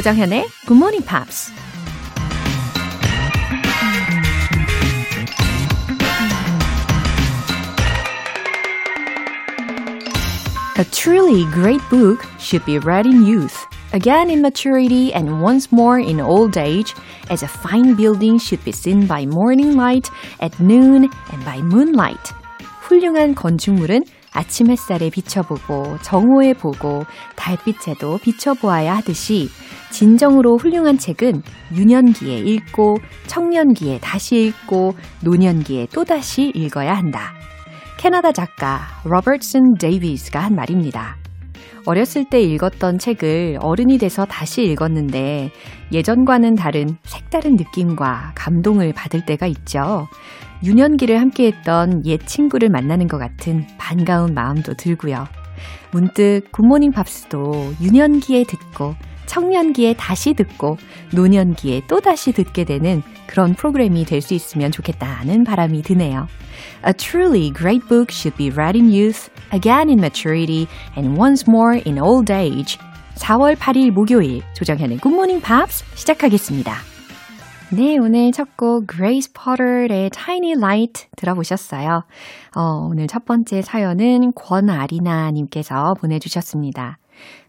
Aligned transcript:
조정현의 0.00 0.46
Good 0.66 0.78
Morning 0.78 1.04
Pops. 1.04 1.52
A 10.78 10.84
truly 10.92 11.44
great 11.52 11.80
book 11.88 12.26
should 12.38 12.64
be 12.66 12.78
read 12.78 13.06
in 13.06 13.24
youth, 13.24 13.56
again 13.94 14.28
in 14.28 14.42
maturity, 14.42 15.12
and 15.14 15.40
once 15.40 15.72
more 15.72 15.98
in 15.98 16.20
old 16.20 16.58
age, 16.58 16.94
as 17.30 17.42
a 17.42 17.48
fine 17.48 17.94
building 17.94 18.38
should 18.38 18.62
be 18.64 18.72
seen 18.72 19.06
by 19.06 19.24
morning 19.24 19.74
light, 19.74 20.10
at 20.40 20.58
noon, 20.60 21.08
and 21.32 21.44
by 21.44 21.62
moonlight. 21.62 22.34
훌륭한 22.86 23.34
건축물은 23.34 24.04
아침 24.33 24.71
햇살에 24.71 25.09
비춰보고 25.09 25.97
정오에 26.01 26.53
보고 26.53 27.03
달빛에도 27.35 28.17
비춰보아야 28.19 28.95
하듯이 28.97 29.49
진정으로 29.91 30.57
훌륭한 30.57 30.97
책은 30.97 31.41
유년기에 31.75 32.37
읽고 32.37 32.97
청년기에 33.27 33.99
다시 33.99 34.47
읽고 34.47 34.93
노년기에 35.23 35.87
또다시 35.93 36.51
읽어야 36.55 36.93
한다. 36.93 37.33
캐나다 37.97 38.31
작가 38.31 38.79
로버트슨 39.03 39.75
데이비스가 39.79 40.39
한 40.39 40.55
말입니다. 40.55 41.17
어렸을 41.85 42.25
때 42.29 42.39
읽었던 42.41 42.99
책을 42.99 43.57
어른이 43.59 43.97
돼서 43.97 44.25
다시 44.25 44.63
읽었는데 44.63 45.51
예전과는 45.91 46.55
다른 46.55 46.97
색다른 47.03 47.55
느낌과 47.55 48.33
감동을 48.35 48.93
받을 48.93 49.25
때가 49.25 49.47
있죠. 49.47 50.07
유년기를 50.63 51.19
함께했던 51.19 52.05
옛 52.05 52.19
친구를 52.25 52.69
만나는 52.69 53.07
것 53.07 53.17
같은 53.17 53.65
반가운 53.77 54.33
마음도 54.33 54.73
들고요. 54.73 55.25
문득 55.91 56.43
굿모닝 56.51 56.91
팝스도 56.91 57.73
유년기에 57.81 58.45
듣고 58.45 58.95
청년기에 59.25 59.93
다시 59.93 60.33
듣고 60.33 60.77
노년기에 61.13 61.83
또 61.87 61.99
다시 61.99 62.31
듣게 62.33 62.63
되는 62.65 63.01
그런 63.27 63.53
프로그램이 63.53 64.03
될 64.05 64.21
수 64.21 64.33
있으면 64.33 64.71
좋겠다는 64.71 65.43
바람이 65.45 65.81
드네요. 65.83 66.27
A 66.85 66.93
truly 66.93 67.51
great 67.53 67.87
book 67.87 68.07
should 68.11 68.35
be 68.37 68.49
read 68.49 68.77
in 68.77 68.91
youth, 68.91 69.29
again 69.53 69.89
in 69.89 69.99
maturity, 69.99 70.67
and 70.97 71.17
once 71.17 71.45
more 71.47 71.81
in 71.85 71.97
old 71.97 72.31
age. 72.31 72.77
4월 73.15 73.55
8일 73.55 73.91
목요일 73.91 74.41
조정현의 74.53 74.97
굿모닝 74.97 75.41
팝스 75.41 75.85
시작하겠습니다. 75.95 76.90
네, 77.73 77.97
오늘 77.97 78.31
첫 78.33 78.57
곡 78.57 78.85
Grace 78.85 79.31
Potter의 79.33 80.09
Tiny 80.09 80.55
Light 80.57 81.07
들어보셨어요. 81.15 82.03
어, 82.57 82.61
오늘 82.89 83.07
첫 83.07 83.23
번째 83.23 83.61
사연은 83.61 84.33
권아리나 84.35 85.31
님께서 85.31 85.93
보내주셨습니다. 86.01 86.97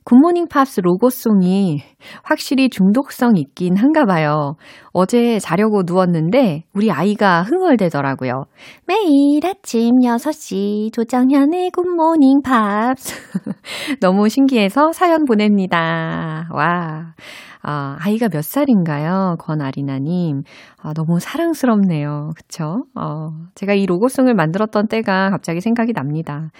굿모닝 0.04 0.46
팝스 0.48 0.80
로고송이 0.80 1.82
확실히 2.22 2.68
중독성 2.68 3.36
있긴 3.36 3.76
한가 3.76 4.04
봐요. 4.04 4.54
어제 4.92 5.38
자려고 5.40 5.82
누웠는데 5.84 6.64
우리 6.72 6.90
아이가 6.92 7.42
흥얼대더라고요. 7.42 8.44
매일 8.86 9.44
아침 9.44 10.00
6시 10.02 10.92
조정현의 10.92 11.70
굿모닝 11.70 12.42
팝스. 12.42 13.14
너무 14.00 14.28
신기해서 14.28 14.92
사연 14.92 15.24
보냅니다. 15.24 16.48
와. 16.52 17.14
아, 17.62 17.96
아이가 18.00 18.28
몇 18.28 18.42
살인가요? 18.44 19.36
권아리나님. 19.38 20.42
아, 20.82 20.92
너무 20.94 21.20
사랑스럽네요. 21.20 22.30
그쵸? 22.36 22.84
어, 22.94 23.30
제가 23.54 23.74
이 23.74 23.86
로고송을 23.86 24.34
만들었던 24.34 24.88
때가 24.88 25.30
갑자기 25.30 25.60
생각이 25.60 25.92
납니다. 25.92 26.50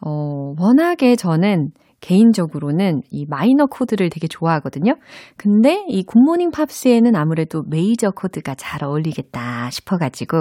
어, 0.00 0.52
워낙에 0.58 1.16
저는 1.16 1.70
개인적으로는 2.00 3.00
이 3.10 3.24
마이너 3.26 3.66
코드를 3.66 4.10
되게 4.10 4.28
좋아하거든요. 4.28 4.96
근데 5.36 5.84
이 5.88 6.04
굿모닝 6.04 6.50
팝스에는 6.50 7.16
아무래도 7.16 7.62
메이저 7.66 8.10
코드가 8.10 8.54
잘 8.56 8.84
어울리겠다 8.84 9.70
싶어가지고, 9.70 10.36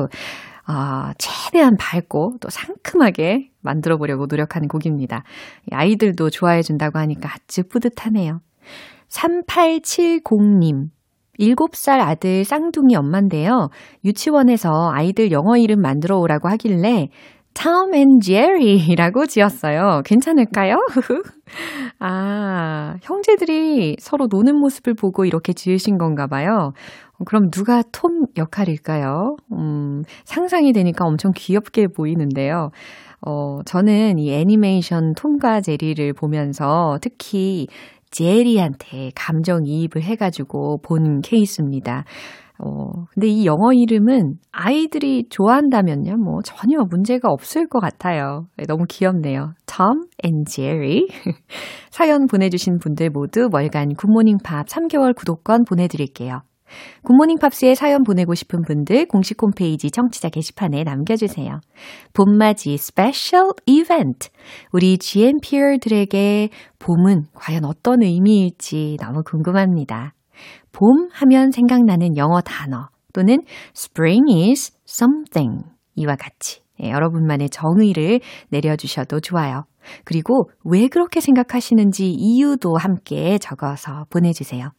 어, 0.67 1.11
최대한 1.17 1.75
밝고 1.79 2.37
또 2.41 2.49
상큼하게 2.49 3.49
만들어 3.61 3.97
보려고 3.97 4.25
노력하는 4.25 4.67
곡입니다. 4.67 5.23
아이들도 5.71 6.29
좋아해 6.29 6.61
준다고 6.61 6.99
하니까 6.99 7.29
아주 7.33 7.63
뿌듯하네요. 7.67 8.41
3870님. 9.13 10.89
7살 11.39 11.99
아들 11.99 12.43
쌍둥이 12.43 12.95
엄마인데요. 12.95 13.69
유치원에서 14.05 14.91
아이들 14.93 15.31
영어 15.31 15.57
이름 15.57 15.81
만들어 15.81 16.17
오라고 16.19 16.47
하길래 16.49 17.09
Tom 17.53 17.93
and 17.93 18.25
Jerry라고 18.25 19.25
지었어요. 19.27 20.01
괜찮을까요? 20.05 20.75
아, 21.99 22.95
형제들이 23.01 23.97
서로 23.99 24.27
노는 24.29 24.55
모습을 24.55 24.95
보고 24.95 25.25
이렇게 25.25 25.53
지으신 25.53 25.97
건가 25.97 26.27
봐요. 26.27 26.71
그럼 27.25 27.49
누가 27.51 27.83
톰 27.91 28.25
역할일까요? 28.37 29.35
음, 29.53 30.03
상상이 30.25 30.73
되니까 30.73 31.05
엄청 31.05 31.31
귀엽게 31.35 31.87
보이는데요. 31.95 32.69
어, 33.25 33.59
저는 33.65 34.19
이 34.19 34.33
애니메이션 34.33 35.13
톰과 35.13 35.61
제리를 35.61 36.13
보면서 36.13 36.97
특히 37.01 37.67
제리한테 38.13 39.11
감정이입을 39.15 40.01
해가지고 40.01 40.79
본 40.81 41.19
케이스입니다. 41.21 42.05
어, 42.59 43.05
근데 43.13 43.27
이 43.27 43.45
영어 43.45 43.73
이름은 43.73 44.35
아이들이 44.51 45.27
좋아한다면요, 45.29 46.17
뭐 46.17 46.41
전혀 46.43 46.77
문제가 46.89 47.29
없을 47.29 47.67
것 47.67 47.79
같아요. 47.79 48.45
네, 48.55 48.65
너무 48.65 48.85
귀엽네요. 48.87 49.53
Tom 49.65 50.03
and 50.23 50.49
Jerry. 50.49 51.07
사연 51.89 52.27
보내주신 52.27 52.77
분들 52.77 53.09
모두 53.09 53.49
월간 53.51 53.95
굿모닝 53.95 54.37
팝스 54.43 54.67
3개월 54.67 55.15
구독권 55.15 55.65
보내드릴게요. 55.65 56.43
굿모닝 57.03 57.37
팝스에 57.39 57.75
사연 57.75 58.03
보내고 58.03 58.33
싶은 58.33 58.61
분들 58.63 59.07
공식 59.07 59.41
홈페이지 59.41 59.91
청취자 59.91 60.29
게시판에 60.29 60.83
남겨주세요. 60.83 61.59
봄맞이 62.13 62.77
스페셜 62.77 63.51
이벤트. 63.65 64.29
우리 64.71 64.97
GMPR들에게 64.97 66.49
봄은 66.79 67.25
과연 67.33 67.65
어떤 67.65 68.01
의미일지 68.03 68.97
너무 69.01 69.23
궁금합니다. 69.23 70.13
봄 70.71 71.09
하면 71.13 71.51
생각나는 71.51 72.17
영어 72.17 72.41
단어 72.41 72.89
또는 73.13 73.43
spring 73.75 74.49
is 74.49 74.73
something 74.87 75.63
이와 75.95 76.15
같이 76.15 76.61
예, 76.81 76.89
여러분만의 76.89 77.49
정의를 77.49 78.19
내려주셔도 78.49 79.19
좋아요. 79.19 79.65
그리고 80.05 80.49
왜 80.63 80.87
그렇게 80.87 81.19
생각하시는지 81.19 82.09
이유도 82.09 82.77
함께 82.77 83.37
적어서 83.37 84.05
보내주세요. 84.09 84.71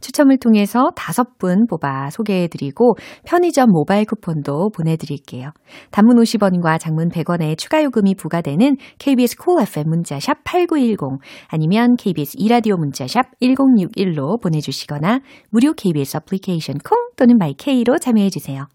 추첨을 0.00 0.38
통해서 0.38 0.90
다섯 0.94 1.38
분 1.38 1.66
뽑아 1.66 2.10
소개해드리고 2.10 2.96
편의점 3.24 3.70
모바일 3.70 4.04
쿠폰도 4.04 4.70
보내드릴게요. 4.70 5.50
단문 5.90 6.16
50원과 6.16 6.78
장문 6.78 7.08
100원의 7.08 7.56
추가 7.58 7.82
요금이 7.82 8.14
부과되는 8.16 8.76
KBS 8.98 9.36
Cool 9.36 9.62
FM 9.62 9.88
문자샵 9.88 10.44
8910 10.44 11.20
아니면 11.48 11.96
KBS 11.96 12.36
2라디오 12.38 12.76
문자샵 12.76 13.40
1061로 13.40 14.40
보내주시거나 14.42 15.20
무료 15.50 15.72
KBS 15.72 16.18
애플리케이션 16.18 16.76
콩 16.78 16.98
또는 17.16 17.36
마이케이로 17.38 17.98
참여해주세요. 17.98 18.66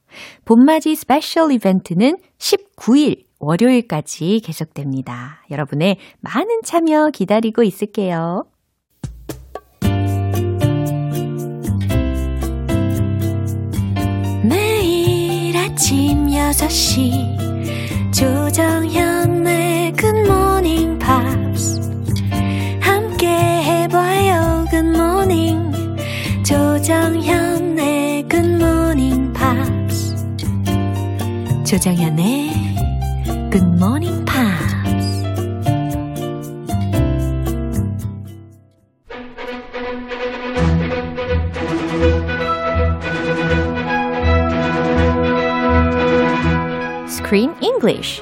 봄맞이 0.46 0.96
스페셜 0.96 1.52
이벤트는 1.52 2.18
19일 2.38 3.27
월요일까지 3.48 4.42
계속됩니다. 4.44 5.42
여러분의 5.50 5.96
많은 6.20 6.64
참여 6.66 7.12
기다리고 7.12 7.64
있을게요. 7.64 8.44
매일 14.44 15.56
아침 15.56 16.28
6시 16.28 18.12
조정현의 18.14 19.94
굿모닝 19.94 21.00
팝스 21.00 21.80
함께 22.82 23.28
해봐요 23.28 24.66
굿모닝 24.70 25.72
조정현의 26.44 28.28
굿모닝 28.28 29.32
팝스 29.32 30.18
조정현의 31.66 32.67
Morning. 33.88 34.18
Screen 47.08 47.56
English. 47.62 48.22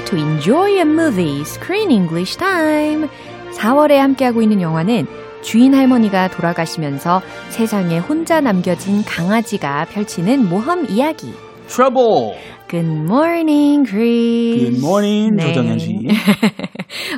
Way 0.00 0.04
to 0.04 0.16
enjoy 0.16 0.78
a 0.78 0.84
movie, 0.84 1.42
Screen 1.44 1.90
English 1.90 2.36
Time. 2.36 3.08
4월에 3.52 3.96
함께하고 3.96 4.42
있는 4.42 4.60
영화는 4.60 5.06
주인 5.42 5.74
할머니가 5.74 6.28
돌아가시면서 6.28 7.20
세상에 7.48 7.98
혼자 7.98 8.40
남겨진 8.40 9.02
강아지가 9.04 9.86
펼치는 9.86 10.48
모험 10.48 10.86
이야기. 10.88 11.32
Trouble. 11.68 12.34
Good 12.68 12.86
morning, 12.86 13.84
Chris. 13.88 14.60
Good 14.60 14.78
morning, 14.78 15.36
네. 15.36 15.46
조정현 15.48 15.78
씨. 15.78 16.08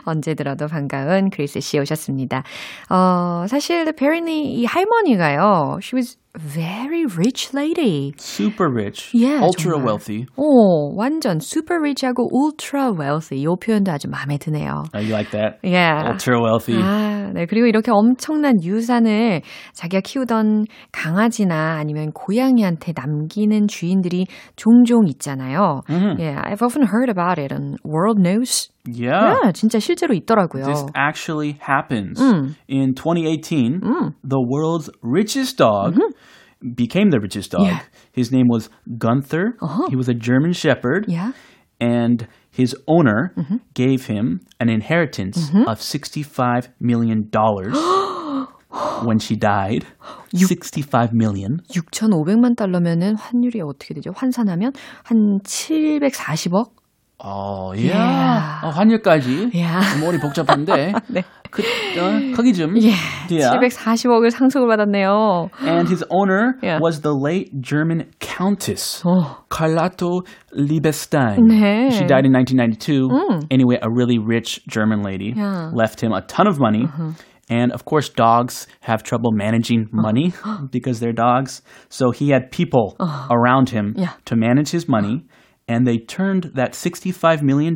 언제 0.05 0.35
들어도 0.35 0.67
반가운 0.67 1.31
크리스 1.31 1.61
씨 1.61 1.79
오셨습니다. 1.79 2.43
어, 2.91 3.47
사실 3.49 3.87
apparently 3.87 4.55
이 4.55 4.65
할머니가요. 4.65 5.79
She 5.83 5.97
was 5.97 6.17
very 6.39 7.05
rich 7.05 7.53
lady. 7.53 8.15
Super 8.17 8.69
rich. 8.69 9.11
Yeah, 9.13 9.43
ultra 9.43 9.75
정말. 9.77 9.85
wealthy. 9.85 10.27
오, 10.37 10.95
완전 10.97 11.41
super 11.41 11.79
rich하고 11.81 12.29
ultra 12.33 12.91
wealthy. 12.91 13.43
이 13.43 13.47
표현도 13.61 13.93
아주 13.93 14.09
마음에 14.09 14.39
드네요. 14.39 14.85
Oh, 14.95 15.01
you 15.01 15.13
like 15.13 15.31
that? 15.33 15.59
Yeah. 15.63 16.09
Ultra 16.13 16.41
wealthy. 16.41 16.81
아, 16.81 17.31
네. 17.35 17.47
그리고 17.47 17.67
이렇게 17.67 17.91
엄청난 17.91 18.63
유산을 18.63 19.43
자기가 19.75 20.01
키우던 20.01 20.65
강아지나 20.91 21.77
아니면 21.79 22.13
고양이한테 22.13 22.93
남기는 22.97 23.69
주인들이 23.69 24.27
종종 24.57 25.07
있잖아요. 25.07 25.83
Mhm. 25.89 26.19
Yeah, 26.19 26.41
I've 26.43 26.63
often 26.63 26.87
heard 26.89 27.11
about 27.11 27.39
it 27.39 27.53
on 27.53 27.77
World 27.85 28.19
News. 28.19 28.72
Yeah. 28.86 29.38
Yeah, 29.44 29.52
진짜 29.52 29.80
실제로 29.80 30.14
있더라고요. 30.14 30.66
This 30.66 30.86
actually 30.96 31.58
happens. 31.60 32.20
음. 32.20 32.56
In 32.68 32.94
2018, 32.96 33.82
음. 33.82 34.14
the 34.24 34.40
world's 34.40 34.90
richest 35.02 35.58
dog 35.58 36.00
became 36.76 37.10
the 37.12 37.20
richest 37.20 37.52
dog. 37.52 37.68
Yeah. 37.68 37.80
His 38.12 38.32
name 38.32 38.48
was 38.48 38.70
Gunther. 38.98 39.58
Uh-huh. 39.62 39.88
He 39.90 39.96
was 39.96 40.10
a 40.10 40.14
German 40.14 40.54
shepherd. 40.54 41.06
Yeah. 41.08 41.34
And 41.80 42.28
his 42.50 42.76
owner 42.88 43.36
gave 43.76 44.08
him 44.08 44.42
an 44.60 44.68
inheritance 44.68 45.52
of 45.68 45.80
$65 45.80 46.70
million 46.80 47.30
when 49.04 49.20
she 49.20 49.36
died. 49.36 49.86
65 50.34 51.14
million. 51.14 51.62
6,500만 51.70 52.56
달러면은 52.58 53.16
환율이 53.16 53.62
어떻게 53.62 53.94
되죠? 53.94 54.12
환산하면 54.16 54.74
한 55.04 55.40
740억? 55.44 56.72
Oh, 57.22 57.74
Yeah. 57.74 57.98
yeah. 57.98 58.62
어, 58.64 58.70
환율까지. 58.70 59.50
Yeah. 59.52 59.82
머리 60.00 60.20
복잡한데. 60.20 60.94
네. 61.10 61.24
그, 61.50 61.64
어, 61.98 62.36
거기 62.36 62.54
좀. 62.54 62.78
예. 62.78 62.94
Yeah. 63.28 63.58
740억을 63.58 64.30
상속을 64.30 64.68
받았네요. 64.68 65.50
And 65.66 65.90
his 65.90 66.04
owner 66.12 66.60
Yeah. 66.62 66.78
was 66.80 67.02
the 67.02 67.16
late 67.16 67.50
German 67.60 68.06
countess 68.20 69.02
어. 69.04 69.38
Carlotta 69.50 70.22
Liebestein. 70.54 71.40
네. 71.50 71.90
She 71.92 72.06
died 72.06 72.26
in 72.26 72.34
1992. 72.34 73.10
Anyway, 73.50 73.80
a 73.82 73.90
really 73.90 74.20
rich 74.20 74.62
German 74.70 75.02
lady 75.02 75.34
Yeah. 75.36 75.72
left 75.74 76.02
him 76.04 76.14
a 76.14 76.22
ton 76.22 76.46
of 76.48 76.60
money. 76.60 76.88
And 77.50 77.72
of 77.72 77.86
course, 77.86 78.10
dogs 78.10 78.68
have 78.82 79.02
trouble 79.02 79.32
managing 79.32 79.88
money 79.92 80.34
because 80.70 81.00
they're 81.00 81.14
dogs. 81.18 81.64
So 81.90 82.12
he 82.12 82.30
had 82.30 82.52
people 82.52 82.96
around 83.32 83.70
him 83.70 83.96
Yeah. 83.98 84.14
to 84.26 84.36
manage 84.36 84.70
his 84.70 84.88
money. 84.88 85.26
And 85.70 85.86
they 85.86 85.98
turned 86.00 86.52
that 86.56 86.72
$65 86.72 87.42
million 87.44 87.76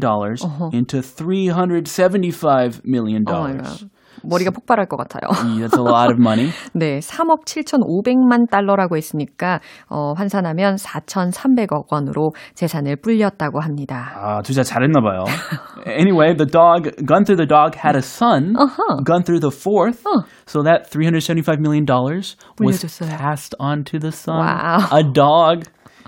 into 0.71 1.01
$375 1.01 2.81
million. 2.85 3.23
오 3.27 3.31
마이 3.31 3.57
갓. 3.57 3.79
머리가 4.23 4.51
폭발할 4.51 4.85
것 4.87 4.97
같아요. 4.97 5.31
That's 5.59 5.75
a 5.75 5.81
lot 5.81 6.11
of 6.11 6.19
money. 6.19 6.51
네, 6.73 6.99
3억 6.99 7.43
7,500만 7.45 8.49
달러라고 8.51 8.95
했으니까 8.95 9.59
어, 9.89 10.13
환산하면 10.15 10.75
4,300억 10.75 11.91
원으로 11.91 12.31
재산을 12.53 12.97
불렸다고 12.97 13.59
합니다. 13.61 14.11
아, 14.15 14.41
두자 14.43 14.61
잘했나 14.63 15.01
봐요. 15.01 15.23
anyway, 15.87 16.35
the 16.35 16.45
dog, 16.45 16.91
Gunther 17.05 17.35
the 17.35 17.47
dog 17.47 17.75
had 17.75 17.95
a 17.97 18.01
son, 18.01 18.53
Uh-huh. 18.55 19.01
Gunther 19.03 19.39
the 19.39 19.49
fourth. 19.51 20.03
So 20.45 20.61
that 20.61 20.91
$375 20.91 21.59
million 21.59 21.85
was 21.89 22.35
물려줬어요. 22.59 23.17
passed 23.17 23.55
on 23.59 23.83
to 23.85 23.97
the 23.97 24.11
son, 24.11 24.37
Wow. 24.37 24.87
a 24.91 25.03
dog. 25.03 25.65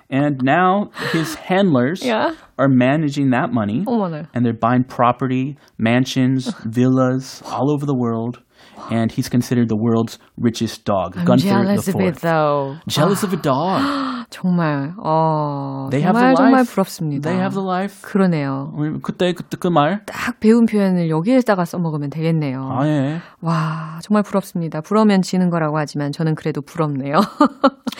And 0.09 0.41
now 0.43 0.91
his 1.11 1.35
handlers 1.35 2.03
Yeah. 2.05 2.35
are 2.59 2.67
managing 2.67 3.31
that 3.31 3.51
money. 3.51 3.83
어머나. 3.85 4.27
And 4.33 4.45
they're 4.45 4.53
buying 4.53 4.83
property, 4.83 5.57
mansions, 5.77 6.53
villas 6.65 7.41
all 7.45 7.71
over 7.71 7.85
the 7.85 7.95
world. 7.95 8.41
And 8.90 9.12
he's 9.12 9.28
considered 9.28 9.68
the 9.68 9.76
world's 9.76 10.18
richest 10.38 10.84
dog, 10.84 11.16
I'm 11.16 11.24
Gunther 11.26 11.48
jealous 11.48 11.84
the 11.86 11.92
of 11.92 12.00
it 12.00 12.20
though. 12.20 12.76
Jealous 12.88 13.22
of 13.24 13.34
a 13.34 13.40
dog. 13.42 13.82
정말 14.30 14.92
어 15.02 15.88
They 15.90 16.02
have 16.04 16.14
정말 16.14 16.34
the 16.34 16.36
정말 16.36 16.52
life. 16.60 16.72
부럽습니다. 16.74 17.22
They 17.28 17.40
have 17.40 17.54
the 17.54 17.66
life. 17.66 18.02
그러네요. 18.02 18.72
우리 18.76 18.98
그때 19.02 19.32
그때 19.32 19.56
그 19.58 19.68
말. 19.68 20.04
딱 20.06 20.38
배운 20.40 20.64
표현을 20.66 21.08
여기에다가 21.10 21.64
써먹으면 21.64 22.10
되겠네요. 22.10 22.60
아 22.70 22.86
예. 22.86 23.20
와 23.40 23.98
정말 24.02 24.22
부럽습니다. 24.22 24.80
부러면 24.80 25.22
지는 25.22 25.50
거라고 25.50 25.78
하지만 25.78 26.12
저는 26.12 26.34
그래도 26.34 26.60
부럽네요. 26.62 27.14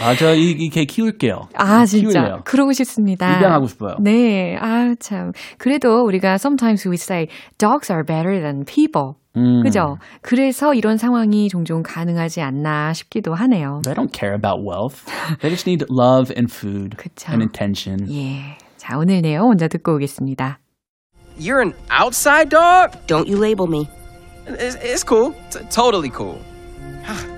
아, 0.00 0.14
저 0.16 0.34
이, 0.34 0.50
이개 0.52 0.84
키울게요. 0.84 1.48
아 1.54 1.84
진짜 1.86 2.20
키울래요. 2.20 2.40
그러고 2.44 2.72
싶습니다. 2.72 3.36
입양하고 3.38 3.66
싶어요. 3.66 3.96
네, 4.00 4.56
아 4.60 4.94
참. 5.00 5.32
그래도 5.58 6.04
우리가 6.04 6.34
sometimes 6.34 6.86
we 6.88 6.94
say 6.94 7.26
dogs 7.58 7.90
are 7.92 8.04
better 8.04 8.40
than 8.40 8.64
people. 8.64 9.14
음. 9.35 9.63
그죠? 9.63 9.97
그래서 10.21 10.73
이런 10.73 10.97
상황이 10.97 11.49
종종 11.49 11.81
가능하지 11.83 12.41
않나 12.41 12.93
싶기도 12.93 13.33
하네요. 13.33 13.81
They 13.83 13.95
don't 13.95 14.11
care 14.11 14.35
about 14.35 14.61
wealth. 14.63 15.05
They 15.41 15.49
just 15.49 15.67
need 15.67 15.85
love 15.89 16.31
and 16.35 16.51
food 16.51 16.97
그쵸. 16.97 17.31
and 17.31 17.43
attention. 17.43 18.07
예. 18.11 18.57
자, 18.77 18.97
오늘 18.97 19.21
내용 19.21 19.47
먼저 19.49 19.67
듣고 19.67 19.95
오겠습니다. 19.95 20.59
You're 21.39 21.61
an 21.61 21.73
outside 21.89 22.49
dog? 22.49 22.91
Don't 23.07 23.27
you 23.27 23.37
label 23.37 23.67
me. 23.67 23.89
It's, 24.45 24.75
it's 24.75 25.03
cool. 25.03 25.33
T- 25.49 25.59
totally 25.71 26.09
cool. 26.09 26.37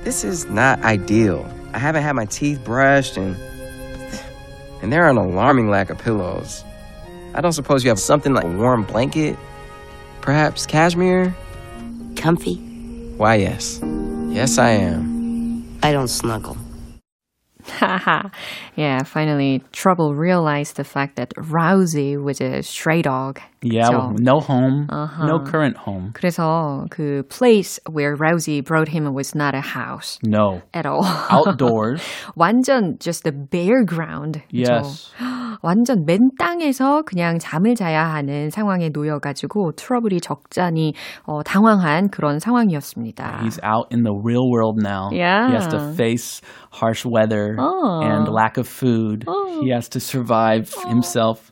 this 0.04 0.24
is 0.24 0.46
not 0.50 0.84
ideal. 0.84 1.46
I 1.74 1.80
haven't 1.80 2.04
had 2.04 2.14
my 2.16 2.26
teeth 2.26 2.64
brushed 2.64 3.18
and 3.18 3.36
and 4.82 4.92
there 4.92 5.04
are 5.06 5.10
an 5.10 5.18
alarming 5.18 5.70
lack 5.70 5.90
of 5.90 5.98
pillows. 5.98 6.64
I 7.34 7.42
don't 7.42 7.54
suppose 7.54 7.84
you 7.84 7.90
have 7.90 8.00
something 8.00 8.34
like 8.34 8.46
a 8.46 8.52
warm 8.52 8.84
blanket? 8.84 9.36
Perhaps 10.22 10.66
cashmere? 10.66 11.34
Comfy? 12.21 12.57
Why 13.17 13.37
yes. 13.37 13.81
Yes 14.29 14.59
I 14.59 14.73
am. 14.73 15.65
I 15.83 15.91
don't 15.91 16.09
snuggle. 16.09 16.59
Haha. 17.65 18.29
yeah, 18.77 19.03
finally, 19.05 19.63
Trouble 19.73 20.15
realized 20.15 20.77
the 20.77 20.85
fact 20.85 21.17
that 21.17 21.35
Rousey 21.37 22.23
was 22.23 22.43
a 22.43 22.63
stray 22.63 23.01
dog. 23.01 23.41
Yeah, 23.62 23.90
그쵸? 23.90 23.98
well, 23.98 24.14
no 24.20 24.40
home, 24.40 24.88
Uh-huh. 24.92 25.26
no 25.26 25.40
current 25.44 25.76
home. 25.78 26.12
그래서 26.14 26.86
그 26.92 27.24
place 27.30 27.80
where 27.90 28.16
Rousey 28.16 28.62
brought 28.64 28.90
him 28.90 29.12
was 29.14 29.34
not 29.36 29.56
a 29.56 29.62
house 29.62 30.20
No. 30.24 30.62
at 30.74 30.86
all. 30.86 31.04
Outdoors. 31.32 32.02
완전 32.38 32.98
just 33.00 33.24
the 33.24 33.32
bare 33.34 33.84
ground. 33.86 34.42
그쵸? 34.54 34.70
yes. 34.70 35.12
완전 35.64 36.06
맨 36.06 36.20
땅에서 36.38 37.02
그냥 37.04 37.40
잠을 37.40 37.74
자야 37.76 38.14
하는 38.14 38.52
상황에 38.52 38.90
놓여가지고 38.94 39.72
트러블이 39.78 40.20
적잖이 40.22 40.94
어, 41.26 41.42
당황한 41.44 42.10
그런 42.10 42.38
상황이었습니다. 42.40 43.40
He's 43.42 43.60
out 43.64 43.88
in 43.92 44.04
the 44.04 44.14
real 44.14 44.46
world 44.52 44.78
now. 44.84 45.10
He 45.12 45.20
has 45.22 45.68
to 45.70 45.78
Yeah. 45.80 45.94
face 45.96 46.42
harsh 46.72 47.06
weather 47.06 47.56
Oh. 47.58 48.02
and 48.04 48.30
lack 48.30 48.58
of 48.60 48.68
food. 48.68 49.26
He 49.64 49.72
has 49.74 49.90
to 49.90 50.00
survive 50.00 50.70
himself. 50.88 51.52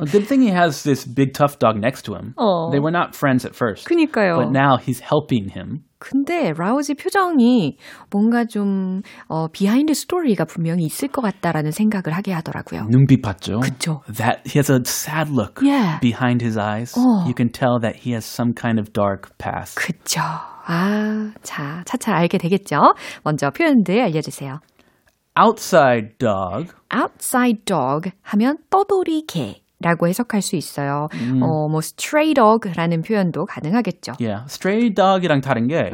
A 0.00 0.06
good 0.06 0.26
thing 0.26 0.40
he 0.40 0.48
has 0.50 0.82
this 0.82 1.04
big 1.04 1.34
tough 1.34 1.58
dog 1.58 1.76
next 1.76 2.02
to 2.06 2.14
him. 2.14 2.32
Oh. 2.38 2.70
They 2.70 2.80
were 2.80 2.90
not 2.90 3.14
friends 3.14 3.44
at 3.44 3.54
first. 3.54 3.86
그니까요. 3.86 4.36
But 4.38 4.50
now 4.50 4.78
he's 4.78 5.00
helping 5.00 5.50
him. 5.50 5.84
근데 5.98 6.52
라우지 6.56 6.94
표정이 6.94 7.76
뭔가 8.10 8.46
좀 8.46 9.02
어, 9.28 9.48
비하인드 9.48 9.92
스토리가 9.92 10.46
분명히 10.46 10.84
있을 10.84 11.08
것 11.08 11.20
같다라는 11.20 11.72
생각을 11.72 12.16
하게 12.16 12.32
하더라고요. 12.32 12.86
눈빛 12.88 13.20
봤죠? 13.20 13.60
그쵸. 13.60 14.00
That 14.06 14.40
he 14.46 14.56
has 14.58 14.70
a 14.72 14.80
sad 14.86 15.30
look 15.30 15.60
Yeah. 15.62 16.00
behind 16.00 16.42
his 16.42 16.56
eyes. 16.58 16.94
Oh. 16.96 17.26
You 17.28 17.34
can 17.36 17.50
tell 17.52 17.78
that 17.82 17.96
he 18.00 18.12
has 18.14 18.24
some 18.24 18.54
kind 18.54 18.80
of 18.80 18.94
dark 18.94 19.36
past. 19.36 19.76
그쵸. 19.76 20.20
아, 20.66 21.32
자, 21.42 21.82
차차 21.84 22.14
알게 22.14 22.38
되겠죠? 22.38 22.94
먼저 23.24 23.50
표현들 23.50 24.00
알려주세요. 24.00 24.60
Outside 25.38 26.16
dog. 26.18 26.72
outside 26.94 27.64
dog 27.64 28.10
하면 28.22 28.56
떠돌이 28.70 29.24
개 29.26 29.60
라고 29.79 30.07
해석할 30.07 30.41
수 30.41 30.55
있어요. 30.55 31.07
어, 31.41 31.67
뭐 31.69 31.79
stray 31.79 32.33
dog라는 32.33 33.01
표현도 33.01 33.45
가능하겠죠. 33.45 34.13
Yeah. 34.19 34.45
Stray 34.47 34.93
dog이랑 34.93 35.41
다른 35.41 35.67
게 35.67 35.91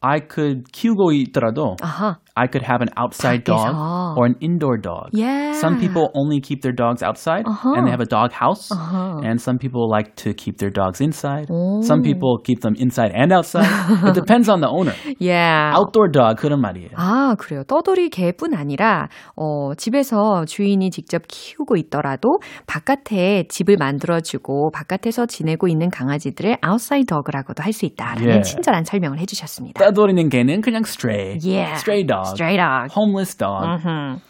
I 0.00 0.20
could 0.28 0.64
키우고 0.72 1.12
있더라도 1.12 1.76
아하. 1.80 2.18
I 2.34 2.46
could 2.48 2.62
have 2.64 2.80
an 2.80 2.88
outside 2.96 3.44
dog 3.44 3.60
밖에서. 3.74 4.16
or 4.16 4.24
an 4.26 4.36
indoor 4.40 4.78
dog. 4.80 5.10
Yeah. 5.12 5.52
Some 5.52 5.78
people 5.78 6.08
only 6.14 6.40
keep 6.40 6.62
their 6.62 6.72
dogs 6.72 7.02
outside 7.02 7.44
Uh-huh. 7.46 7.74
and 7.76 7.86
they 7.86 7.90
have 7.92 8.00
a 8.00 8.08
dog 8.08 8.32
house. 8.32 8.70
And 8.72 9.36
some 9.40 9.58
people 9.58 9.84
like 9.90 10.16
to 10.24 10.32
keep 10.32 10.56
their 10.56 10.70
dogs 10.72 11.00
inside. 11.00 11.48
Some 11.84 12.00
people 12.02 12.38
keep 12.42 12.60
them 12.62 12.74
inside 12.78 13.12
and 13.14 13.32
outside. 13.32 13.68
it 14.08 14.14
depends 14.14 14.48
on 14.48 14.60
the 14.60 14.68
owner. 14.68 14.94
Yeah. 15.18 15.76
Outdoor 15.76 16.08
dog 16.10 16.36
그런 16.40 16.60
말이에요. 16.60 16.90
아, 16.96 17.34
그래요. 17.38 17.64
떠돌이 17.64 18.08
개뿐 18.08 18.54
아니라, 18.54 19.08
어, 19.36 19.74
집에서 19.76 20.44
주인이 20.46 20.90
직접 20.90 21.22
키우고 21.28 21.76
있더라도 21.76 22.38
바깥에 22.66 23.44
집을 23.48 23.76
만들어 23.78 24.20
주고 24.20 24.70
바깥에서 24.72 25.26
지내고 25.26 25.68
있는 25.68 25.90
강아지들을 25.90 26.56
outside 26.66 27.04
dog라고도 27.06 27.62
할 27.62 27.72
수 27.72 27.84
있다라는 27.86 28.22
Yeah. 28.28 28.42
친절한 28.42 28.84
설명을 28.84 29.18
해 29.18 29.26
주셨습니다. 29.26 29.82
떠돌이는 29.82 30.28
개는 30.28 30.60
그냥 30.60 30.82
stray. 30.86 31.38
Yeah. 31.42 31.72
Stray 31.76 32.04
dog. 32.06 32.21
Stray 32.26 32.56
dog. 32.56 32.92
Homeless 32.96 33.36
dog. 33.36 33.64
음흠. 33.64 34.20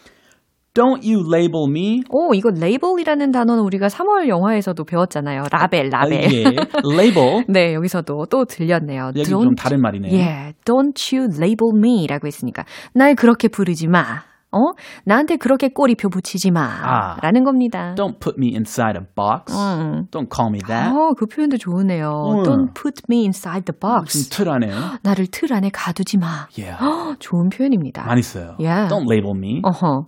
Don't 0.73 1.03
you 1.05 1.21
label 1.31 1.69
me? 1.69 2.01
오, 2.09 2.33
이거 2.33 2.49
레이블이라는 2.49 3.31
단어는 3.31 3.61
우리가 3.63 3.87
3월 3.87 4.27
영화에서도 4.27 4.83
배웠잖아요. 4.83 5.43
라벨, 5.51 5.89
라벨. 5.89 6.19
아, 6.19 6.31
예. 6.31 6.43
label. 6.83 7.45
네, 7.47 7.75
여기서도 7.75 8.25
또 8.31 8.45
들렸네요. 8.45 9.11
여기 9.15 9.23
좀 9.25 9.53
다른 9.53 9.81
말이네요. 9.81 10.11
예, 10.17 10.53
don't 10.65 11.15
you 11.15 11.29
label 11.31 11.73
me라고 11.77 12.25
했으니까 12.25 12.65
날 12.95 13.13
그렇게 13.13 13.49
부르지 13.49 13.87
마. 13.87 14.23
어? 14.53 14.73
나한테 15.05 15.37
그렇게 15.37 15.67
꼬리표 15.67 16.09
붙이지 16.09 16.51
마. 16.51 16.61
아. 16.63 17.17
라는 17.21 17.43
겁니다. 17.43 17.95
Don't 17.95 18.19
put 18.19 18.35
me 18.37 18.49
inside 18.53 18.99
a 18.99 19.05
box. 19.15 19.53
음. 19.53 20.07
Don't 20.11 20.29
call 20.33 20.49
me 20.49 20.59
that. 20.67 20.95
어, 20.95 21.13
그 21.17 21.25
표현도 21.25 21.57
좋으네요. 21.57 22.09
음. 22.09 22.43
Don't 22.43 22.73
put 22.73 23.01
me 23.09 23.21
inside 23.23 23.65
the 23.65 23.73
좀 23.73 23.79
box. 23.79 24.29
틀 24.29 24.49
안에. 24.49 24.69
나를 25.01 25.27
틀 25.27 25.51
안에 25.53 25.69
가두지 25.73 26.17
마. 26.17 26.47
Yeah. 26.57 26.77
어, 26.83 27.15
좋은 27.19 27.49
표현입니다. 27.49 28.05
많이 28.05 28.21
써요. 28.21 28.55
Yeah. 28.59 28.87
Don't 28.87 29.11
label 29.11 29.33
me. 29.35 29.61
어허. 29.63 30.07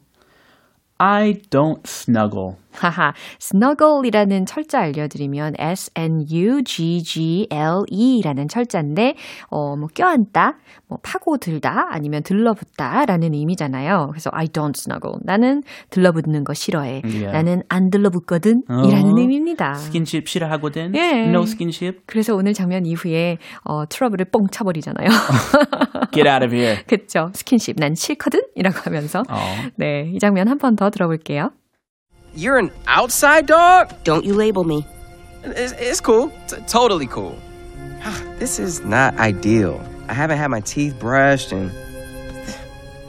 I 0.97 1.33
don't 1.49 1.81
snuggle. 1.85 2.55
하하, 2.77 3.13
snuggle이라는 3.41 4.45
철자 4.45 4.79
알려드리면 4.81 5.53
S-N-U-G-G-L-E라는 7.25 8.47
철자인데 8.47 9.15
어, 9.49 9.75
뭐 9.75 9.87
껴안다, 9.93 10.57
뭐 10.87 10.97
파고들다, 11.03 11.87
아니면 11.89 12.23
들러붙다라는 12.23 13.33
의미잖아요. 13.33 14.07
그래서 14.11 14.29
I 14.33 14.47
don't 14.47 14.73
snuggle. 14.77 15.17
나는 15.23 15.63
들러붙는 15.89 16.43
거 16.43 16.53
싫어해. 16.53 17.01
Yeah. 17.03 17.31
나는 17.31 17.63
안 17.69 17.89
들러붙거든. 17.89 18.63
어. 18.69 18.83
이라는 18.85 19.17
의미입니다. 19.17 19.73
스킨십 19.75 20.27
싫어하거든. 20.27 20.95
예. 20.95 21.27
No 21.29 21.41
skinship. 21.43 22.01
그래서 22.05 22.35
오늘 22.35 22.53
장면 22.53 22.85
이후에 22.85 23.37
어, 23.63 23.85
트러블을 23.87 24.25
뻥 24.31 24.47
차버리잖아요. 24.51 25.07
Get 26.11 26.27
out 26.29 26.45
of 26.45 26.53
here. 26.55 26.83
그쵸? 26.87 27.29
스킨십 27.33 27.75
난 27.79 27.95
싫거든? 27.95 28.41
이라고 28.55 28.77
하면서 28.83 29.19
어. 29.29 29.35
네, 29.77 30.11
이 30.13 30.19
장면 30.19 30.47
한 30.47 30.57
번 30.57 30.75
더 30.75 30.89
들어볼게요. 30.89 31.51
You're 32.35 32.57
an 32.57 32.71
outside 32.87 33.45
dog? 33.45 33.93
Don't 34.03 34.25
you 34.25 34.33
label 34.33 34.65
me. 34.65 34.85
It's, 35.43 35.71
it's 35.73 36.01
cool. 36.01 36.31
T- 36.47 36.57
totally 36.67 37.07
cool. 37.07 37.39
this 38.39 38.59
is 38.59 38.81
not 38.81 39.17
ideal. 39.17 39.81
I 40.09 40.13
haven't 40.13 40.37
had 40.37 40.47
my 40.47 40.59
teeth 40.59 40.99
brushed 40.99 41.51
and. 41.51 41.71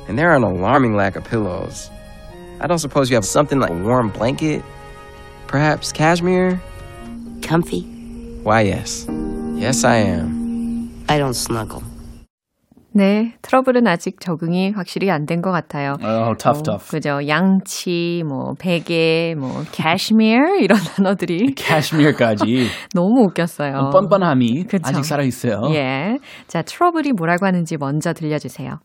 And 0.09 0.16
there 0.16 0.30
are 0.30 0.37
an 0.37 0.45
alarming 0.45 0.95
lack 0.95 1.16
of 1.16 1.25
pillows. 1.25 1.90
I 2.61 2.68
don't 2.68 2.78
suppose 2.78 3.11
you 3.11 3.16
have 3.16 3.25
something 3.25 3.59
like 3.59 3.71
a 3.71 3.75
warm 3.75 4.11
blanket? 4.11 4.62
Perhaps 5.49 5.90
cashmere? 5.90 6.62
Comfy. 7.42 7.80
Why, 8.45 8.61
yes. 8.61 9.04
Yes, 9.56 9.83
I 9.83 9.97
am. 9.97 11.04
I 11.09 11.18
don't 11.18 11.35
snuggle. 11.35 11.83
네, 12.97 13.35
트러블은 13.43 13.87
아직 13.87 14.21
적응이 14.21 14.71
확실히 14.71 15.11
안 15.11 15.26
된 15.26 15.43
것 15.43 15.50
같아요. 15.50 15.97
Oh, 16.03 16.35
tough, 16.38 16.61
어, 16.61 16.62
tough. 16.62 16.88
그죠. 16.91 17.19
양치, 17.29 18.23
뭐, 18.26 18.55
베개, 18.59 19.35
뭐, 19.38 19.62
캐시미어 19.71 20.57
이런 20.65 20.79
단어들이 20.79 21.55
캐시미어까지 21.55 22.67
너무 22.95 23.25
웃겼어요. 23.29 23.91
뻔뻔함이 23.93 24.65
그쵸. 24.65 24.83
아직 24.87 25.05
살아있어요. 25.05 25.61
예. 25.75 26.17
자, 26.47 26.62
트러블이 26.62 27.12
뭐라고 27.12 27.45
하는지 27.45 27.76
먼저 27.76 28.15
들려주세요. 28.15 28.79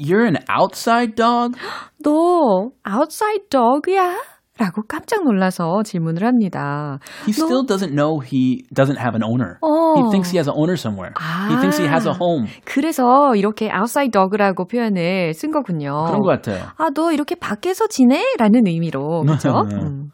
You're 0.00 0.24
an 0.24 0.36
outside 0.50 1.14
dog? 1.14 1.56
너 2.02 2.70
outside 2.86 3.48
dog이야? 3.48 4.16
라고 4.58 4.82
깜짝 4.88 5.24
놀라서 5.24 5.82
질문을 5.82 6.24
합니다. 6.24 6.98
He 7.26 7.32
still 7.32 7.66
doesn't 7.66 7.94
know 7.94 8.20
he 8.20 8.64
doesn't 8.74 8.98
have 8.98 9.14
an 9.14 9.22
owner. 9.22 9.58
어. 9.60 9.94
He 9.96 10.08
thinks 10.10 10.30
he 10.30 10.38
has 10.38 10.48
an 10.48 10.56
owner 10.56 10.74
somewhere. 10.74 11.12
He 11.50 11.56
thinks 11.60 11.78
he 11.78 11.86
has 11.86 12.08
a 12.08 12.14
home. 12.14 12.48
그래서 12.64 13.34
이렇게 13.36 13.70
outside 13.70 14.10
dog라고 14.10 14.66
표현을 14.66 15.34
쓴 15.34 15.50
거군요. 15.50 16.06
그런 16.06 16.20
것 16.20 16.28
같아요. 16.28 16.64
아, 16.78 16.88
너 16.94 17.12
이렇게 17.12 17.34
밖에서 17.34 17.86
지내? 17.86 18.24
라는 18.38 18.66
의미로. 18.66 19.22
그죠? 19.26 19.64
네. 19.68 19.76
음. 19.76 20.10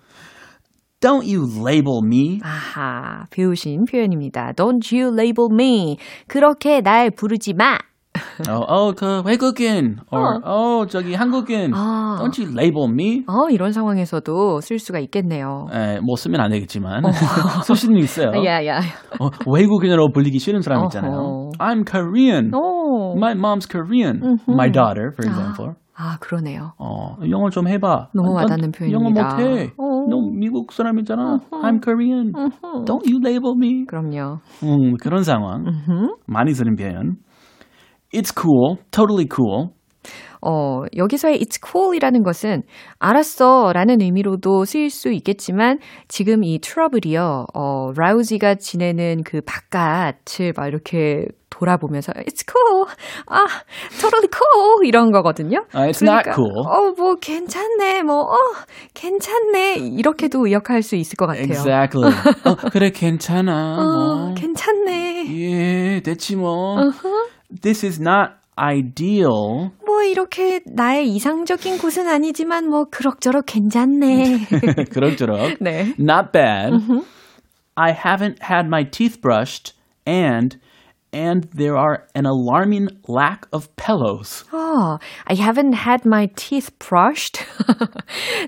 Don't 1.01 1.25
you 1.27 1.47
label 1.67 2.01
me? 2.05 2.41
아하, 2.45 3.27
배우신 3.31 3.87
표현입니다. 3.91 4.53
Don't 4.53 4.97
you 4.97 5.13
label 5.13 5.49
me. 5.53 5.97
그렇게 6.29 6.81
날 6.81 7.11
부르지 7.11 7.55
마. 7.55 7.79
어, 8.49 8.55
어, 8.69 8.93
그 8.93 9.23
외국인, 9.25 9.97
or 10.13 10.41
어, 10.45 10.87
저기 10.87 11.15
한국인. 11.15 11.73
아. 11.75 12.19
Don't 12.21 12.39
you 12.43 12.53
label 12.53 12.91
me? 12.91 13.25
어, 13.27 13.49
이런 13.51 13.73
상황에서도 13.73 14.61
쓸 14.61 14.79
수가 14.79 14.99
있겠네요. 15.01 15.67
에, 15.73 15.99
뭐 16.01 16.17
쓰면 16.17 16.41
안 16.41 16.51
되겠지만 16.51 17.03
쓸 17.65 17.77
수는 17.77 17.99
있어요. 17.99 18.33
야, 18.45 18.65
야. 18.67 18.81
어, 19.19 19.29
외국인으로 19.51 20.11
불리기 20.13 20.39
싫은 20.39 20.61
사람 20.61 20.81
어허. 20.81 20.87
있잖아요. 20.89 21.51
I'm 21.59 21.85
Korean. 21.91 22.53
오. 22.55 23.15
My 23.17 23.35
mom's 23.35 23.67
Korean. 23.71 24.39
My 24.49 24.71
daughter, 24.71 25.13
for 25.15 25.27
example. 25.27 25.75
아, 25.95 26.17
그러네요. 26.21 26.73
어, 26.79 27.17
영어 27.31 27.49
좀 27.51 27.69
해봐. 27.69 28.09
너무 28.15 28.35
난 28.35 28.45
와닿는 28.45 28.73
영어 28.91 29.09
표현입니다. 29.11 29.37
못해. 29.37 29.73
어. 29.79 30.07
너 30.11 30.17
미국 30.39 30.73
사람이잖아. 30.73 31.39
I'm 31.51 31.83
Korean. 31.83 32.33
Don't 32.85 33.07
you 33.07 33.21
label 33.25 33.55
me? 33.57 33.85
그럼요. 33.87 34.39
음, 34.65 34.97
그런 35.01 35.23
상황. 35.23 35.65
많이 36.27 36.53
쓰는 36.55 36.77
표현. 36.77 37.17
It's 38.13 38.33
cool. 38.35 38.77
Totally 38.91 39.27
cool. 39.35 39.71
어, 40.45 40.83
여기서의 40.97 41.39
it's 41.39 41.61
cool이라는 41.65 42.25
것은 42.25 42.63
알았어 42.99 43.73
라는 43.73 44.01
의미로도 44.01 44.65
쓰일 44.65 44.91
수 44.91 45.13
있겠지만 45.13 45.79
지금 46.09 46.43
이 46.43 46.59
트러블이요, 46.61 47.47
어, 47.55 47.91
라우지가 47.97 48.57
지내는 48.57 49.23
그 49.25 49.41
바깥을 49.47 50.53
막 50.57 50.67
이렇게 50.67 51.27
돌아보면서 51.49 52.13
it's 52.15 52.43
cool, 52.45 52.87
아, 53.27 53.47
totally 54.01 54.29
cool 54.35 54.85
이런 54.85 55.13
거거든요. 55.13 55.65
아, 55.73 55.87
it's 55.87 56.03
not 56.03 56.25
cool. 56.35 56.67
어, 56.67 56.93
뭐 56.97 57.15
괜찮네, 57.15 58.03
뭐, 58.03 58.23
어, 58.23 58.37
괜찮네 58.95 59.77
이렇게도 59.77 60.47
의역할 60.47 60.83
수 60.83 60.97
있을 60.97 61.15
것 61.15 61.27
같아요. 61.27 61.45
Exactly. 61.45 62.13
어, 62.47 62.57
그래 62.73 62.91
괜찮아. 62.91 63.77
어, 63.79 63.85
뭐. 63.85 64.35
괜찮네. 64.35 65.27
예, 65.39 66.01
됐지 66.01 66.35
뭐. 66.35 66.79
This 67.62 67.86
is 67.86 68.00
not 68.00 68.34
ideal. 68.60 69.72
뭐 69.86 70.04
이렇게 70.04 70.62
나의 70.66 71.10
이상적인 71.16 71.78
곳은 71.78 72.08
아니지만 72.08 72.68
뭐 72.68 72.86
그럭저럭 72.86 73.46
괜찮네. 73.46 74.48
그럭저럭. 74.92 75.58
네. 75.60 75.94
Not 76.00 76.32
bad. 76.32 76.74
I 77.76 77.94
haven't 77.94 78.42
had 78.42 78.68
my 78.68 78.84
teeth 78.84 79.22
brushed 79.22 79.76
and 80.06 80.58
and 81.13 81.49
there 81.55 81.77
are 81.77 82.07
an 82.15 82.25
alarming 82.27 82.89
lack 83.07 83.47
of 83.53 83.69
pillows. 83.77 84.45
어, 84.53 84.99
I 85.27 85.37
haven't 85.37 85.75
had 85.75 86.07
my 86.07 86.29
teeth 86.35 86.71
brushed. 86.79 87.45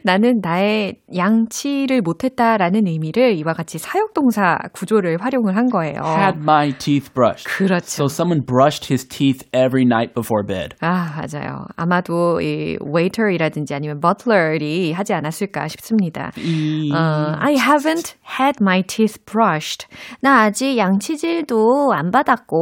나는 0.02 0.40
나의 0.42 0.96
양치를 1.14 2.00
못했다라는 2.02 2.86
의미를 2.86 3.34
이와 3.34 3.52
같이 3.52 3.78
사역동사 3.78 4.58
구조를 4.72 5.18
활용을 5.20 5.56
한 5.56 5.66
거예요. 5.66 6.00
Had 6.04 6.38
my 6.40 6.72
teeth 6.72 7.12
brushed. 7.12 7.44
그렇죠. 7.48 7.84
So 7.84 8.04
someone 8.06 8.44
brushed 8.44 8.88
his 8.90 9.06
teeth 9.06 9.44
every 9.52 9.84
night 9.84 10.14
before 10.14 10.44
bed. 10.46 10.76
아, 10.80 11.12
맞아요. 11.20 11.66
아마도 11.76 12.40
이 12.40 12.78
waiter이라든지 12.80 13.74
아니면 13.74 14.00
butler이 14.00 14.92
하지 14.92 15.12
않았을까 15.12 15.68
싶습니다. 15.68 16.30
이 16.38 16.90
어, 16.92 17.34
I 17.38 17.54
haven't 17.56 18.14
had 18.38 18.58
my 18.60 18.82
teeth 18.82 19.18
brushed. 19.26 19.86
나 20.20 20.42
아직 20.44 20.78
양치질도 20.78 21.92
안 21.92 22.10
받았고 22.10 22.53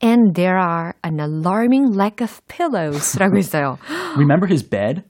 and 0.00 0.34
there 0.34 0.58
are 0.58 0.94
an 1.02 1.20
alarming 1.20 1.92
lack 1.94 2.20
of 2.20 2.40
pillows 2.48 3.14
라고 3.16 3.36
했어요. 3.38 3.78
Remember 4.16 4.46
his 4.46 4.62
bed? 4.62 5.04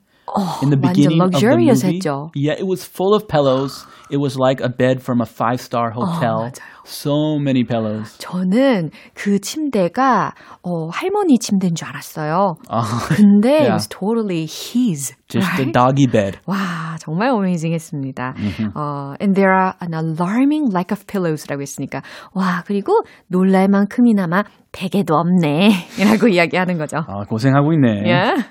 in 0.62 0.70
the 0.70 0.76
완전 0.76 0.80
beginning 0.80 1.20
of 1.20 1.32
the 1.32 1.40
movie. 1.40 1.68
luxurious했죠. 1.70 2.30
Yeah, 2.34 2.54
it 2.58 2.66
was 2.66 2.84
full 2.84 3.14
of 3.14 3.28
pillows. 3.28 3.86
It 4.10 4.16
was 4.16 4.36
like 4.36 4.60
a 4.60 4.68
bed 4.68 5.02
from 5.02 5.20
a 5.20 5.26
five-star 5.26 5.90
hotel. 5.90 6.50
맞아요. 6.50 6.77
So 6.89 7.35
many 7.39 7.63
pillows. 7.63 8.17
저는 8.17 8.89
그 9.13 9.39
침대가 9.39 10.33
어, 10.63 10.87
할머니 10.89 11.37
침대인 11.39 11.75
줄 11.75 11.87
알았어요. 11.87 12.55
Uh, 12.69 12.83
근데 13.15 13.49
Yeah. 13.49 13.65
it 13.67 13.71
was 13.73 13.87
totally 13.87 14.45
his. 14.47 15.13
just 15.29 15.47
a 15.59 15.65
right? 15.65 15.71
doggy 15.71 16.07
bed. 16.07 16.39
와, 16.47 16.97
정말 16.99 17.29
어메이징했습니다. 17.29 18.33
어, 18.73 19.13
and 19.21 19.35
there 19.35 19.53
are 19.53 19.73
an 19.81 19.93
alarming 19.93 20.69
lack 20.73 20.91
of 20.91 21.05
pillows라고 21.05 21.61
했으니까 21.61 22.01
와, 22.33 22.63
그리고 22.65 22.93
놀랄 23.27 23.67
만큼이나마 23.67 24.43
베개도 24.71 25.13
없네. 25.13 25.69
이라고 25.99 26.27
이야기하는 26.27 26.77
거죠. 26.79 26.97
아, 27.07 27.25
고생하고 27.29 27.73
있네. 27.73 28.09
Yeah. 28.09 28.45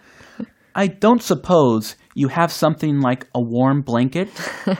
I 0.74 0.88
don't 0.88 1.20
suppose 1.20 1.96
you 2.18 2.28
have 2.28 2.50
something 2.50 3.00
like 3.00 3.26
a 3.34 3.40
warm 3.40 3.82
blanket? 3.82 4.28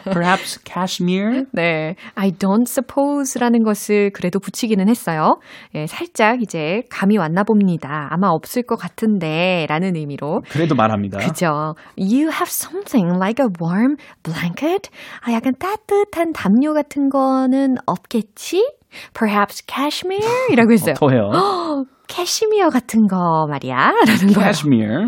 Perhaps 0.04 0.58
cashmere? 0.64 1.46
네, 1.52 1.94
I 2.16 2.32
don't 2.32 2.66
suppose라는 2.66 3.62
것을 3.62 4.10
그래도 4.10 4.40
붙이기는 4.40 4.88
했어요. 4.88 5.38
예, 5.74 5.86
살짝 5.86 6.42
이제 6.42 6.82
감이 6.90 7.16
왔나 7.16 7.44
봅니다. 7.44 8.08
아마 8.10 8.28
없을 8.28 8.62
것 8.64 8.76
같은데라는 8.76 9.94
의미로. 9.94 10.42
그래도 10.50 10.74
말합니다. 10.74 11.18
그죠. 11.18 11.74
You 11.96 12.30
have 12.30 12.48
something 12.48 13.16
like 13.16 13.44
a 13.44 13.48
warm 13.60 13.96
blanket? 14.22 14.90
아, 15.24 15.32
약간 15.32 15.54
따뜻한 15.58 16.32
담요 16.32 16.74
같은 16.74 17.08
거는 17.08 17.76
없겠지? 17.86 18.77
Perhaps 19.14 19.64
cashmere? 19.66 20.48
이라고 20.50 20.72
했어요. 20.72 20.94
더해요. 20.94 21.86
캐시미어 22.08 22.70
같은 22.70 23.06
거 23.06 23.46
말이야. 23.48 23.92
라는 24.06 24.32
거예요. 24.32 24.40
cashmere. 24.40 25.06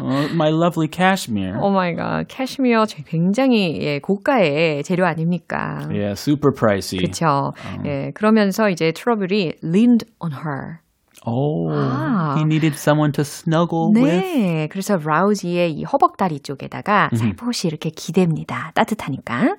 Uh, 0.00 0.32
my 0.32 0.48
lovely 0.50 0.88
cashmere. 0.90 1.58
Oh 1.60 1.70
my 1.70 1.94
God. 1.94 2.24
캐시미어 2.26 2.86
굉장히 3.06 3.78
예, 3.82 3.98
고가의 4.00 4.82
재료 4.82 5.04
아닙니까? 5.06 5.80
Yeah, 5.90 6.12
super 6.12 6.52
pricey. 6.52 6.98
그렇죠. 6.98 7.52
예, 7.84 8.12
그러면서 8.14 8.70
이제 8.70 8.92
트러블이 8.92 9.52
leaned 9.62 10.06
on 10.20 10.32
her. 10.32 10.80
Oh, 11.24 11.70
아. 11.70 12.34
he 12.36 12.42
needed 12.42 12.74
someone 12.74 13.12
to 13.12 13.22
snuggle 13.22 13.92
with. 13.94 14.10
네, 14.10 14.66
그래서 14.72 14.96
라우지의 14.96 15.72
이 15.72 15.84
허벅다리 15.84 16.40
쪽에다가 16.40 17.10
살포시 17.14 17.68
이렇게 17.68 17.90
기댑니다. 17.90 18.74
따뜻하니까. 18.74 19.56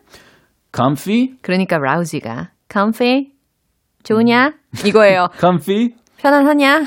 Comfy? 0.75 1.35
그러니까 1.41 1.77
라우지가 1.77 2.49
comfy 2.69 3.27
좋으냐 4.03 4.53
이거예요. 4.85 5.27
Comfy? 5.39 5.95
편안하냐 6.17 6.83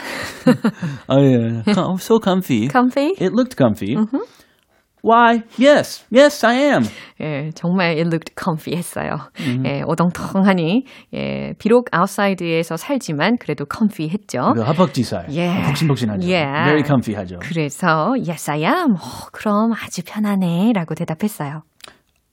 Oh 1.08 1.20
yeah, 1.20 1.62
so 1.98 2.18
comfy. 2.18 2.68
comfy. 2.68 3.12
It 3.18 3.32
looked 3.32 3.56
comfy. 3.56 3.96
Why? 5.02 5.44
Yes, 5.56 6.04
yes, 6.10 6.44
I 6.44 6.54
am. 6.72 6.82
예, 7.20 7.50
정말 7.54 7.92
it 7.96 8.08
looked 8.08 8.34
comfy했어요. 8.34 9.30
예, 9.64 9.82
오동통하니 9.86 10.84
예, 11.14 11.52
비록 11.58 11.88
outside에서 11.94 12.76
살지만 12.76 13.36
그래도 13.38 13.66
comfy했죠. 13.66 14.54
그 14.54 14.62
허벅지살. 14.62 15.26
Yeah. 15.28 15.62
복신복신하죠. 15.68 16.26
Yeah. 16.26 16.64
Very 16.64 16.82
comfy하죠. 16.82 17.38
그래서 17.40 18.14
yes 18.18 18.50
I 18.50 18.62
am. 18.64 18.96
어, 18.96 19.28
그럼 19.32 19.72
아주 19.72 20.02
편하네라고 20.04 20.94
대답했어요. 20.96 21.62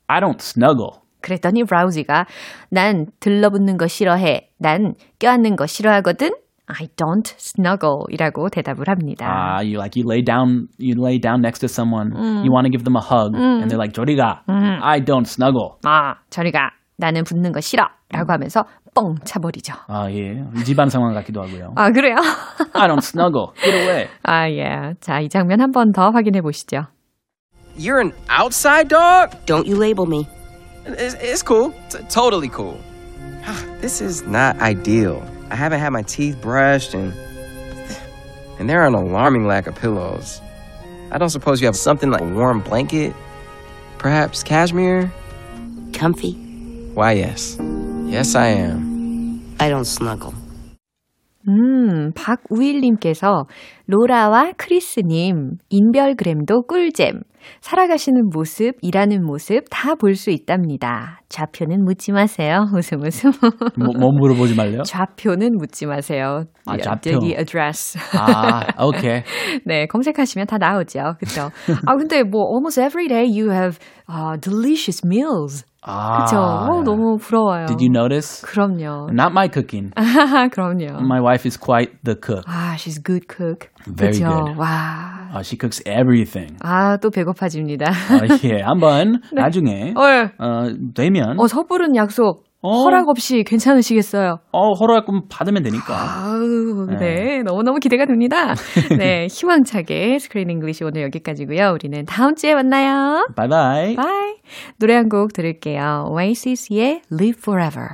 I 0.07 0.19
don't 0.19 0.41
snuggle. 0.41 1.02
그랬더니 1.23 1.63
브라우지가 1.63 2.25
난 2.69 3.07
들러붙는 3.19 3.77
거 3.77 3.87
싫어해. 3.87 4.49
난 4.59 4.93
껴안는 5.19 5.55
거 5.55 5.65
싫어하거든. 5.65 6.31
I 6.67 6.87
don't 6.95 7.27
snuggle 7.37 8.05
이라고 8.09 8.49
대답을 8.49 8.87
합니다. 8.87 9.25
Ah, 9.25 9.65
you 9.65 9.75
like 9.77 9.99
you 9.99 10.07
lay 10.09 10.23
down, 10.23 10.67
you 10.79 10.95
lay 10.97 11.19
down 11.19 11.41
next 11.41 11.59
to 11.59 11.67
someone. 11.67 12.11
You 12.45 12.51
want 12.53 12.65
to 12.65 12.71
give 12.71 12.83
them 12.85 12.95
a 12.95 13.03
hug, 13.03 13.35
and 13.35 13.67
they're 13.67 13.79
like, 13.81 13.91
"저리가." 13.93 14.43
I 14.47 15.01
don't 15.01 15.25
snuggle. 15.27 15.75
아, 15.83 16.15
저리 16.29 16.51
가. 16.51 16.71
나는 16.97 17.23
붙는 17.25 17.51
거 17.51 17.59
싫어. 17.59 17.83
라고 18.11 18.31
하면서 18.31 18.63
뻥 18.95 19.15
차버리죠. 19.25 19.73
아 19.87 20.09
예, 20.11 20.43
이 20.55 20.63
집안 20.63 20.87
상황 20.87 21.13
같기도 21.15 21.41
하고요. 21.41 21.73
아, 21.75 21.89
그래요? 21.91 22.15
I 22.73 22.87
don't 22.87 22.99
snuggle. 23.01 23.47
Get 23.61 23.75
away. 23.75 24.07
아, 24.23 24.49
예. 24.49 24.93
자, 25.01 25.19
이 25.19 25.27
장면 25.27 25.59
한 25.59 25.71
번 25.71 25.91
더 25.91 26.11
확인해 26.11 26.39
보시죠. 26.41 26.83
You're 27.77 27.99
an 27.99 28.13
outside 28.29 28.87
dog? 28.87 29.35
Don't 29.47 29.65
you 29.67 29.75
label 29.81 30.05
me. 30.07 30.27
It's, 30.85 31.15
it's 31.15 31.41
cool. 31.41 31.73
T- 31.89 31.99
totally 32.09 32.49
cool. 32.49 32.79
this 33.81 34.01
is 34.01 34.23
not 34.23 34.59
ideal. 34.59 35.25
I 35.49 35.55
haven't 35.55 35.79
had 35.79 35.89
my 35.89 36.01
teeth 36.03 36.41
brushed 36.41 36.93
and 36.93 37.13
and 38.59 38.69
there 38.69 38.81
are 38.81 38.87
an 38.87 38.93
alarming 38.93 39.47
lack 39.47 39.67
of 39.67 39.75
pillows. 39.75 40.39
I 41.11 41.17
don't 41.17 41.29
suppose 41.29 41.59
you 41.59 41.67
have 41.67 41.75
something 41.75 42.11
like 42.11 42.21
a 42.21 42.29
warm 42.29 42.61
blanket? 42.61 43.13
Perhaps 43.97 44.43
cashmere? 44.43 45.11
Comfy? 45.91 46.33
Why 46.93 47.13
yes. 47.13 47.57
Yes 48.05 48.35
I 48.35 48.47
am. 48.47 49.41
I 49.59 49.69
don't 49.69 49.85
snuggle. 49.85 50.33
음, 51.47 52.11
박우일님께서 52.15 53.45
로라와 53.87 54.53
크리스님, 54.57 55.57
인별그램도 55.69 56.63
꿀잼. 56.63 57.21
살아가시는 57.59 58.29
모습, 58.33 58.75
일하는 58.81 59.25
모습 59.25 59.65
다 59.69 59.95
볼 59.95 60.15
수 60.15 60.29
있답니다. 60.31 61.19
좌표는 61.27 61.83
묻지 61.83 62.13
마세요. 62.13 62.65
웃음 62.73 63.01
웃음. 63.03 63.31
뭐, 63.77 63.89
뭐 63.99 64.11
물어보지 64.13 64.55
말래요? 64.55 64.83
좌표는 64.83 65.57
묻지 65.57 65.85
마세요. 65.85 66.45
아, 66.65 66.77
좌표. 66.77 67.11
여기 67.11 67.33
address. 67.35 67.97
아, 68.17 68.61
okay. 68.81 69.23
네, 69.65 69.85
검색하시면 69.87 70.47
다 70.47 70.57
나오죠. 70.57 71.15
그렇죠. 71.19 71.49
아, 71.85 71.95
근데 71.97 72.23
뭐 72.23 72.45
almost 72.53 72.79
every 72.79 73.09
day 73.09 73.25
you 73.27 73.51
have 73.51 73.77
uh, 74.09 74.37
delicious 74.39 75.01
meals. 75.05 75.65
아, 75.85 76.17
그렇죠. 76.17 76.37
어, 76.37 76.83
너무 76.83 77.17
부러워요. 77.17 77.65
Did 77.65 77.83
you 77.83 77.91
notice? 77.91 78.41
그럼요. 78.45 79.09
Not 79.11 79.31
my 79.31 79.49
cooking. 79.51 79.91
그럼요. 80.51 81.01
My 81.01 81.19
wife 81.21 81.45
is 81.45 81.57
quite 81.59 81.91
the 82.03 82.15
cook. 82.15 82.43
아, 82.47 82.75
she's 82.77 83.01
good 83.03 83.27
cook. 83.27 83.69
Very 83.85 84.17
그렇죠. 84.19 84.29
good. 84.29 84.57
와. 84.57 85.29
Uh, 85.33 85.41
she 85.41 85.57
cooks 85.57 85.81
everything. 85.85 86.55
아, 86.61 86.97
또 86.97 87.09
배고파집니다. 87.09 87.85
어, 87.89 88.37
예, 88.45 88.61
한번 88.61 89.21
나중에 89.33 89.93
어, 89.97 90.29
어, 90.37 90.69
되면 90.93 91.39
어, 91.39 91.47
섣부른 91.47 91.95
약속. 91.95 92.45
어. 92.63 92.83
허락 92.83 93.09
없이 93.09 93.43
괜찮으시겠어요? 93.45 94.37
어, 94.53 94.71
허락 94.73 95.05
좀 95.05 95.21
받으면 95.29 95.63
되니까. 95.63 95.93
아우, 95.95 96.87
네. 96.97 97.43
너무너무 97.43 97.79
기대가 97.79 98.05
됩니다. 98.05 98.55
네. 98.97 99.27
희망차게 99.31 100.17
Screen 100.19 100.49
English 100.49 100.83
오늘 100.85 101.03
여기까지고요. 101.03 101.71
우리는 101.73 102.05
다음 102.05 102.35
주에 102.35 102.53
만나요. 102.55 103.27
바이바이. 103.35 103.95
바이. 103.95 104.33
노래 104.79 104.95
한 104.95 105.09
곡 105.09 105.33
들을게요. 105.33 106.07
Oasis의 106.09 107.01
Live 107.11 107.39
Forever. 107.39 107.87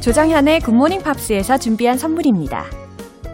조정현의 0.00 0.60
굿모닝 0.60 1.02
팝스에서 1.02 1.58
준비한 1.58 1.98
선물입니다. 1.98 2.64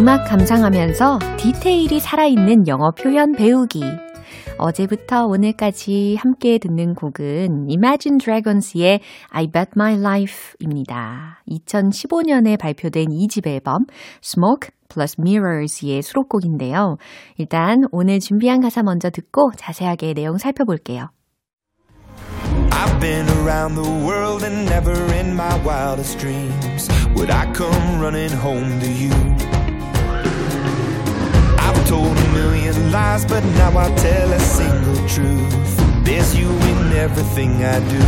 음악 0.00 0.24
감상하면서 0.24 1.18
디테일이 1.36 2.00
살아있는 2.00 2.66
영어 2.68 2.90
표현 2.90 3.32
배우기 3.32 3.82
어제부터 4.56 5.26
오늘까지 5.26 6.16
함께 6.18 6.56
듣는 6.56 6.94
곡은 6.94 7.66
Imagine 7.68 8.16
Dragons의 8.16 9.00
I 9.28 9.46
Bet 9.48 9.72
My 9.76 9.98
Life입니다. 9.98 11.42
2015년에 11.50 12.58
발표된 12.58 13.08
2집 13.08 13.46
앨범 13.46 13.84
Smoke 14.24 14.70
plus 14.88 15.16
Mirrors의 15.20 16.00
수록곡인데요. 16.00 16.96
일단 17.36 17.82
오늘 17.92 18.20
준비한 18.20 18.62
가사 18.62 18.82
먼저 18.82 19.10
듣고 19.10 19.50
자세하게 19.54 20.14
내용 20.14 20.38
살펴볼게요. 20.38 21.10
I've 22.70 22.98
been 23.00 23.28
around 23.42 23.74
the 23.74 23.86
world 24.06 24.46
and 24.46 24.66
never 24.66 24.96
in 25.12 25.34
my 25.34 25.60
wildest 25.62 26.18
dreams 26.18 26.88
would 27.14 27.30
I 27.30 27.52
come 27.52 28.00
running 28.00 28.32
home 28.32 28.80
to 28.80 28.88
you. 28.88 29.59
Told 31.86 32.16
a 32.16 32.28
million 32.32 32.92
lies, 32.92 33.24
but 33.26 33.42
now 33.56 33.76
I 33.76 33.90
tell 33.96 34.32
a 34.32 34.38
single 34.38 35.08
truth. 35.08 36.04
There's 36.04 36.38
you 36.38 36.48
in 36.48 36.92
everything 36.96 37.64
I 37.64 37.80
do. 37.88 38.00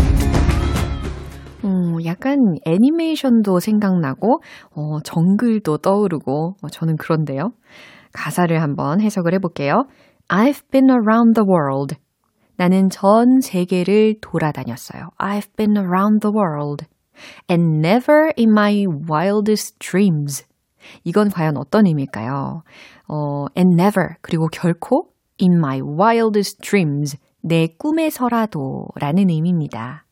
음, 1.65 2.05
약간 2.05 2.57
애니메이션도 2.65 3.61
생각나고, 3.61 4.41
어, 4.75 5.01
정글도 5.01 5.79
떠오르고, 5.79 6.57
어, 6.63 6.69
저는 6.69 6.97
그런데요. 6.97 7.53
가사를 8.13 8.61
한번 8.61 9.01
해석을 9.01 9.35
해볼게요. 9.35 9.85
I've 10.29 10.63
been 10.71 10.91
around 10.91 11.35
the 11.35 11.47
world. 11.49 11.97
나는 12.57 12.89
전 12.91 13.41
세계를 13.41 14.17
돌아다녔어요. 14.21 15.11
I've 15.19 15.55
been 15.57 15.77
around 15.77 16.21
the 16.21 16.33
world. 16.35 16.87
And 17.51 17.79
never 17.79 18.33
in 18.37 18.51
my 18.51 18.85
wildest 19.09 19.79
dreams. 19.79 20.45
이건 21.05 21.31
과연 21.31 21.57
어떤 21.57 21.87
의미일까요? 21.87 22.63
어, 23.13 23.45
and 23.55 23.75
never. 23.75 24.17
그리고 24.23 24.47
결코 24.47 25.11
in 25.39 25.59
my 25.59 25.83
wildest 25.83 26.63
dreams. 26.63 27.19
내 27.43 27.67
꿈에서라도 27.67 28.87
라는 28.95 29.29
의미입니다. 29.29 30.07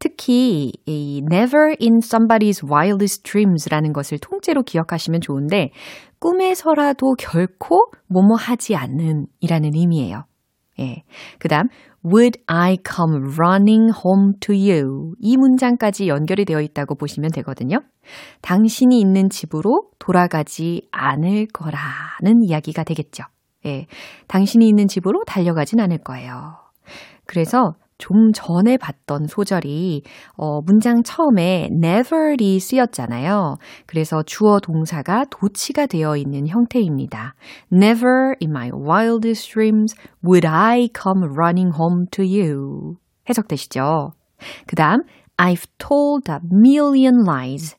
특히 0.00 0.72
이 0.86 1.22
never 1.30 1.76
in 1.80 1.98
somebody's 1.98 2.68
wildest 2.68 3.22
dreams라는 3.22 3.92
것을 3.92 4.18
통째로 4.18 4.64
기억하시면 4.64 5.20
좋은데 5.20 5.70
꿈에서라도 6.18 7.14
결코 7.16 7.92
뭐뭐 8.08 8.34
하지 8.36 8.74
않는 8.74 9.26
이라는 9.38 9.70
의미예요. 9.76 10.24
예. 10.80 11.04
그다음 11.38 11.68
would 12.04 12.38
I 12.46 12.78
come 12.84 13.34
running 13.38 13.92
home 14.04 14.34
to 14.40 14.54
you 14.54 15.14
이 15.20 15.36
문장까지 15.36 16.08
연결이 16.08 16.44
되어 16.44 16.60
있다고 16.60 16.96
보시면 16.96 17.30
되거든요. 17.32 17.80
당신이 18.40 19.00
있는 19.00 19.28
집으로 19.30 19.90
돌아가지 19.98 20.88
않을 20.90 21.46
거라는 21.52 22.42
이야기가 22.42 22.84
되겠죠. 22.84 23.24
예. 23.66 23.86
당신이 24.26 24.68
있는 24.68 24.88
집으로 24.88 25.22
달려가진 25.24 25.80
않을 25.80 25.98
거예요. 25.98 26.56
그래서 27.26 27.74
좀 28.02 28.32
전에 28.32 28.78
봤던 28.78 29.28
소절이 29.28 30.02
어, 30.36 30.60
문장 30.62 31.04
처음에 31.04 31.68
never이 31.70 32.58
쓰였잖아요. 32.58 33.58
그래서 33.86 34.24
주어 34.24 34.58
동사가 34.58 35.24
도치가 35.30 35.86
되어 35.86 36.16
있는 36.16 36.48
형태입니다. 36.48 37.36
Never 37.72 38.34
in 38.42 38.50
my 38.50 38.72
wildest 38.74 39.52
dreams 39.52 39.94
would 40.26 40.44
I 40.48 40.88
come 40.92 41.22
running 41.22 41.70
home 41.78 42.06
to 42.10 42.24
you. 42.24 42.96
해석되시죠? 43.28 44.10
그 44.66 44.74
다음 44.74 45.02
I've 45.36 45.68
told 45.78 46.28
a 46.28 46.38
million 46.52 47.22
lies. 47.24 47.76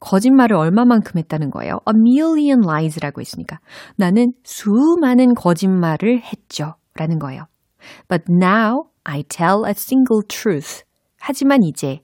거짓말을 0.00 0.56
얼마만큼 0.56 1.18
했다는 1.18 1.50
거예요? 1.50 1.80
A 1.86 1.92
million 1.94 2.62
lies라고 2.64 3.20
했으니까 3.20 3.58
나는 3.96 4.32
수많은 4.44 5.34
거짓말을 5.34 6.22
했죠. 6.22 6.76
라는 6.94 7.18
거예요. 7.18 7.44
But 8.08 8.24
now 8.30 8.88
I 9.08 9.22
tell 9.22 9.64
a 9.66 9.72
single 9.74 10.22
truth. 10.28 10.84
하지만 11.18 11.62
이제 11.62 12.00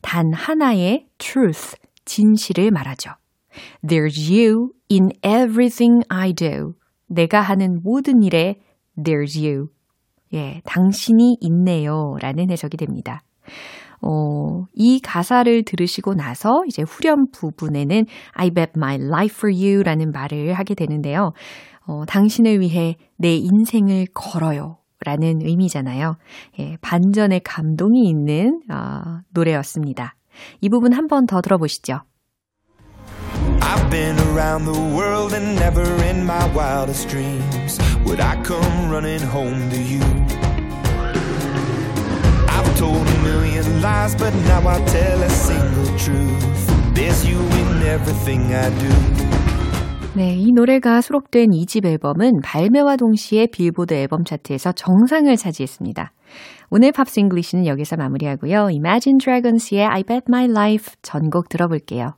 단 0.00 0.32
하나의 0.32 1.06
truth, 1.18 1.76
진실을 2.06 2.70
말하죠. 2.70 3.10
There's 3.86 4.30
you 4.30 4.70
in 4.90 5.10
everything 5.22 6.02
I 6.08 6.32
do. 6.32 6.72
내가 7.08 7.42
하는 7.42 7.80
모든 7.82 8.22
일에 8.22 8.56
there's 8.96 9.38
you. 9.38 9.68
예, 10.32 10.62
당신이 10.64 11.36
있네요. 11.40 12.16
라는 12.20 12.50
해석이 12.50 12.78
됩니다. 12.78 13.22
어, 14.00 14.64
이 14.72 15.00
가사를 15.00 15.62
들으시고 15.64 16.14
나서 16.14 16.62
이제 16.66 16.82
후렴 16.82 17.30
부분에는 17.32 18.06
I 18.32 18.50
bet 18.50 18.72
my 18.76 18.96
life 18.96 19.36
for 19.36 19.54
you 19.54 19.82
라는 19.82 20.10
말을 20.10 20.54
하게 20.54 20.74
되는데요. 20.74 21.32
어, 21.86 22.04
당신을 22.06 22.60
위해 22.60 22.96
내 23.16 23.36
인생을 23.36 24.06
걸어요. 24.14 24.78
라는 25.04 25.40
의미잖아요. 25.42 26.16
예, 26.58 26.76
반전의 26.80 27.40
감동이 27.40 28.08
있는 28.08 28.62
어, 28.70 29.20
노래였습니다. 29.30 30.14
이 30.60 30.68
부분 30.68 30.92
한 30.92 31.06
번 31.08 31.26
더 31.26 31.40
들어보시죠. 31.40 32.00
I've 33.60 33.90
been 33.90 34.18
around 34.30 34.64
the 34.64 34.78
world 34.94 35.34
and 35.34 35.58
never 35.58 35.84
in 36.04 36.24
my 36.24 36.44
wildest 36.54 37.08
dreams 37.08 37.78
would 38.04 38.20
I 38.20 38.36
come 38.42 38.90
running 38.90 39.22
home 39.22 39.68
to 39.70 39.76
you. 39.76 40.00
I've 42.48 42.76
told 42.78 43.06
a 43.06 43.18
million 43.22 43.82
lies, 43.82 44.14
but 44.16 44.32
now 44.46 44.66
I 44.66 44.80
tell 44.86 45.22
a 45.22 45.30
single 45.30 45.86
truth. 45.98 46.94
There's 46.94 47.24
you 47.26 47.38
in 47.38 47.82
everything 47.82 48.54
I 48.54 48.70
do. 48.78 49.25
네, 50.16 50.34
이 50.34 50.50
노래가 50.50 51.02
수록된 51.02 51.50
2집 51.50 51.84
앨범은 51.84 52.40
발매와 52.42 52.96
동시에 52.96 53.48
빌보드 53.48 53.92
앨범 53.92 54.24
차트에서 54.24 54.72
정상을 54.72 55.36
차지했습니다. 55.36 56.10
오늘 56.70 56.90
Pops 56.92 57.20
English는 57.20 57.66
여기서 57.66 57.96
마무리하고요. 57.96 58.68
Imagine 58.70 59.18
Dragons의 59.18 59.84
I 59.84 60.04
Bet 60.04 60.24
My 60.26 60.46
Life 60.46 60.94
전곡 61.02 61.50
들어볼게요. 61.50 62.14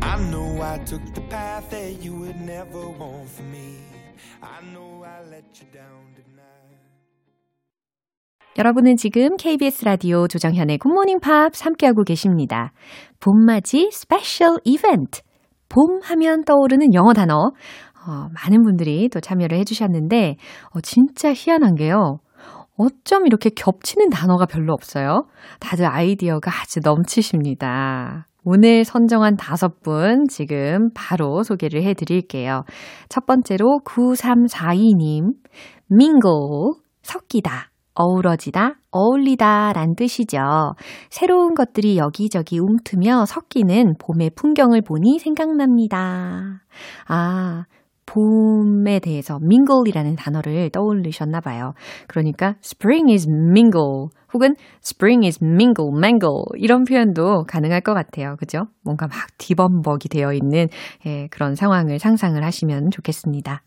I 0.00 0.30
know 0.30 0.62
I 0.62 0.82
took 0.86 1.04
the 1.12 1.20
path 1.28 1.68
that 1.68 2.02
you 2.02 2.16
would 2.16 2.40
never 2.40 2.88
want 2.98 3.28
for 3.28 3.44
me. 3.52 3.67
여러분은 8.58 8.96
지금 8.96 9.36
KBS 9.36 9.84
라디오 9.84 10.26
조정현의 10.26 10.78
굿모닝 10.78 11.20
팝스 11.20 11.52
함께하고 11.60 12.02
계십니다. 12.02 12.72
봄맞이 13.20 13.90
special 13.92 14.56
이벤트. 14.64 15.20
봄 15.68 16.00
하면 16.02 16.42
떠오르는 16.42 16.92
영어 16.92 17.12
단어. 17.12 17.36
어, 17.36 18.28
많은 18.34 18.64
분들이 18.64 19.08
또 19.10 19.20
참여를 19.20 19.56
해주셨는데, 19.58 20.34
어, 20.74 20.80
진짜 20.80 21.32
희한한 21.32 21.76
게요. 21.76 22.18
어쩜 22.76 23.26
이렇게 23.26 23.48
겹치는 23.48 24.08
단어가 24.08 24.44
별로 24.44 24.72
없어요? 24.72 25.28
다들 25.60 25.86
아이디어가 25.86 26.50
아주 26.50 26.80
넘치십니다. 26.82 28.26
오늘 28.42 28.84
선정한 28.84 29.36
다섯 29.36 29.82
분 29.82 30.26
지금 30.28 30.90
바로 30.94 31.44
소개를 31.44 31.84
해 31.84 31.94
드릴게요. 31.94 32.64
첫 33.08 33.24
번째로 33.24 33.78
9342님, 33.84 35.34
mingle, 35.92 36.72
섞이다. 37.02 37.70
어우러지다, 37.98 38.74
어울리다 38.92 39.72
란 39.72 39.96
뜻이죠. 39.96 40.38
새로운 41.10 41.54
것들이 41.54 41.98
여기저기 41.98 42.60
움트며 42.60 43.24
섞이는 43.26 43.94
봄의 43.98 44.30
풍경을 44.36 44.82
보니 44.82 45.18
생각납니다. 45.18 46.62
아, 47.08 47.64
봄에 48.06 49.00
대해서 49.00 49.38
mingle이라는 49.42 50.16
단어를 50.16 50.70
떠올리셨나 50.70 51.40
봐요. 51.40 51.72
그러니까 52.06 52.54
spring 52.64 53.12
is 53.12 53.28
mingle 53.28 54.08
혹은 54.32 54.54
spring 54.82 55.26
is 55.26 55.38
mingle, 55.42 55.90
mangle 55.94 56.44
이런 56.56 56.84
표현도 56.84 57.44
가능할 57.48 57.80
것 57.80 57.94
같아요. 57.94 58.36
그죠? 58.38 58.60
뭔가 58.84 59.06
막 59.08 59.16
뒤범벅이 59.38 60.08
되어 60.10 60.32
있는 60.32 60.68
예, 61.06 61.26
그런 61.30 61.54
상황을 61.54 61.98
상상을 61.98 62.42
하시면 62.42 62.90
좋겠습니다. 62.92 63.62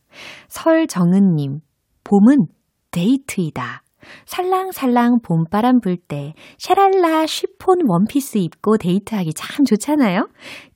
설정은님, 0.48 1.60
봄은 2.04 2.48
데이트이다. 2.92 3.84
살랑살랑 4.26 5.20
봄바람 5.24 5.80
불 5.82 5.98
때 5.98 6.34
샤랄라 6.58 7.26
쉬폰 7.28 7.80
원피스 7.88 8.40
입고 8.40 8.78
데이트하기 8.78 9.34
참 9.34 9.66
좋잖아요. 9.66 10.28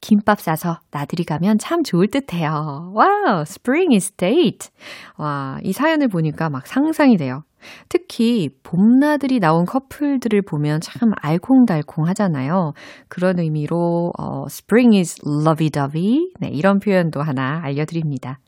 김밥 0.01 0.39
싸서 0.39 0.79
나들이 0.91 1.23
가면 1.23 1.57
참 1.57 1.83
좋을 1.83 2.07
듯해요. 2.09 2.91
와우, 2.93 3.41
spring 3.41 3.95
is 3.95 4.11
date. 4.11 4.69
와, 5.17 5.57
이 5.63 5.73
사연을 5.73 6.07
보니까 6.09 6.49
막 6.49 6.67
상상이 6.67 7.17
돼요. 7.17 7.43
특히 7.89 8.49
봄나들이 8.61 9.39
나온 9.39 9.65
커플들을 9.65 10.43
보면 10.43 10.81
참 10.81 11.11
알콩달콩 11.19 12.05
하잖아요. 12.09 12.73
그런 13.07 13.39
의미로 13.39 14.11
어, 14.19 14.45
spring 14.45 14.95
is 14.97 15.19
lovey-dovey 15.25 16.29
네, 16.39 16.49
이런 16.49 16.77
표현도 16.77 17.23
하나 17.23 17.61
알려드립니다. 17.63 18.39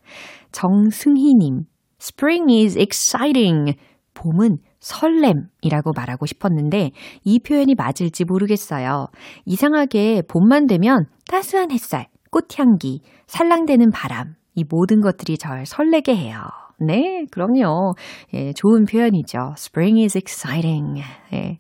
정승희님, 0.51 1.63
spring 1.99 2.63
is 2.63 2.77
exciting. 2.77 3.75
봄은 4.13 4.57
설렘이라고 4.88 5.91
말하고 5.95 6.26
싶었는데 6.26 6.91
이 7.23 7.39
표현이 7.39 7.76
맞을지 7.76 8.23
모르겠어요. 8.26 9.08
이상하게 9.45 10.23
봄만 10.28 10.67
되면 10.67 11.06
따스한 11.30 11.71
햇살, 11.71 12.08
꽃향기, 12.32 13.02
살랑대는 13.28 13.91
바람, 13.91 14.36
이 14.56 14.63
모든 14.69 15.02
것들이 15.02 15.38
절 15.38 15.65
설레게 15.65 16.15
해요. 16.15 16.39
네, 16.80 17.26
그럼요. 17.32 17.95
예, 18.34 18.54
좋은 18.54 18.86
표현이죠. 18.86 19.56
Spring 19.58 20.02
is 20.02 20.17
exciting. 20.17 21.02
예, 21.34 21.60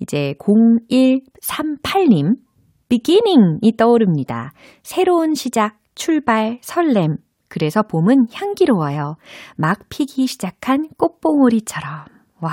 이제 0.00 0.34
0138님, 0.38 2.36
beginning이 2.88 3.76
떠오릅니다. 3.76 4.52
새로운 4.82 5.34
시작, 5.34 5.78
출발, 5.94 6.58
설렘. 6.62 7.16
그래서 7.48 7.82
봄은 7.82 8.28
향기로워요. 8.32 9.16
막 9.56 9.80
피기 9.90 10.26
시작한 10.26 10.88
꽃봉오리처럼. 10.96 12.11
와, 12.42 12.50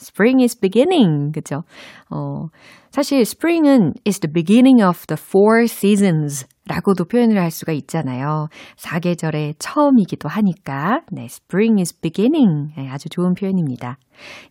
spring 0.00 0.40
is 0.40 0.58
beginning. 0.58 1.32
그죠? 1.32 1.64
어, 2.10 2.46
사실 2.90 3.20
spring은 3.22 3.94
is 4.06 4.20
the 4.20 4.32
beginning 4.32 4.82
of 4.82 5.06
the 5.08 5.18
four 5.20 5.64
seasons 5.64 6.46
라고도 6.66 7.06
표현을 7.06 7.38
할 7.38 7.50
수가 7.50 7.72
있잖아요. 7.72 8.46
사계절의 8.76 9.56
처음이기도 9.58 10.28
하니까. 10.28 11.00
네, 11.10 11.24
spring 11.24 11.80
is 11.80 11.98
beginning. 12.00 12.72
네, 12.76 12.88
아주 12.88 13.08
좋은 13.08 13.34
표현입니다. 13.34 13.98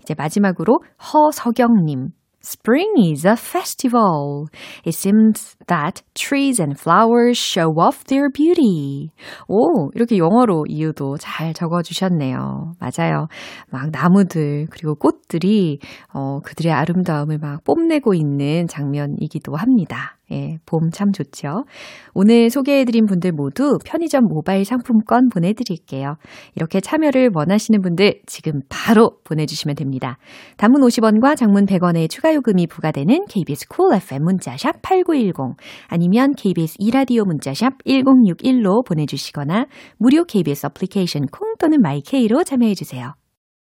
이제 0.02 0.14
마지막으로 0.18 0.80
허석영님. 1.14 2.10
Spring 2.44 2.94
is 2.98 3.24
a 3.24 3.36
festival. 3.36 4.48
It 4.84 4.94
seems 4.96 5.56
that 5.68 6.02
trees 6.16 6.60
and 6.60 6.80
flowers 6.80 7.38
show 7.38 7.70
off 7.78 8.04
their 8.06 8.30
beauty. 8.32 9.12
오, 9.48 9.92
이렇게 9.94 10.18
영어로 10.18 10.66
이유도 10.68 11.18
잘 11.18 11.54
적어주셨네요. 11.54 12.74
맞아요. 12.80 13.28
막 13.70 13.92
나무들, 13.92 14.68
그리고 14.72 14.96
꽃들이, 14.96 15.80
어, 16.14 16.40
그들의 16.40 16.72
아름다움을 16.72 17.38
막 17.38 17.64
뽐내고 17.64 18.16
있는 18.16 18.68
장면이기도 18.68 19.56
합니다. 19.56 20.18
예, 20.32 20.58
봄 20.66 20.92
참 20.92 21.12
좋죠. 21.12 21.66
오늘 22.14 22.50
소개해드린 22.50 23.06
분들 23.06 23.32
모두 23.32 23.78
편의점 23.86 24.26
모바일 24.26 24.66
상품권 24.66 25.30
보내드릴게요. 25.30 26.16
이렇게 26.56 26.80
참여를 26.82 27.32
원하시는 27.34 27.82
분들 27.82 28.22
지금 28.26 28.62
바로 28.70 29.18
보내주시면 29.24 29.76
됩니다. 29.76 30.18
단문 30.58 30.82
50원과 30.82 31.36
장문 31.38 31.66
100원의 31.66 32.10
추가 32.10 32.34
요금이 32.34 32.68
부과되는 32.68 33.26
KBS 33.30 33.68
Cool 33.68 34.02
FM 34.02 34.24
문자샵 34.24 34.82
8910 34.82 35.58
아니면 35.88 36.34
KBS 36.36 36.76
2라디오 36.80 37.24
문자샵 37.26 37.84
1061로 37.86 38.86
보내주시거나 38.86 39.68
무료 39.98 40.26
KBS 40.26 40.68
어플리케이션 40.68 41.28
콩 41.28 41.56
또는 41.60 41.82
마이 41.82 42.13
K로 42.13 42.44
참여해주세요. 42.44 43.14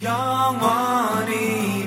영원히 0.03 1.87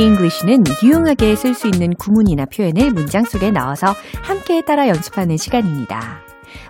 Weedy 0.00 0.06
English는 0.06 0.64
유용하게 0.82 1.36
쓸 1.36 1.52
수 1.52 1.66
있는 1.68 1.90
구문이나 1.94 2.46
표현을 2.46 2.90
문장 2.90 3.22
속에 3.22 3.50
넣어서 3.50 3.88
함께 4.22 4.62
따라 4.62 4.88
연습하는 4.88 5.36
시간입니다. 5.36 6.20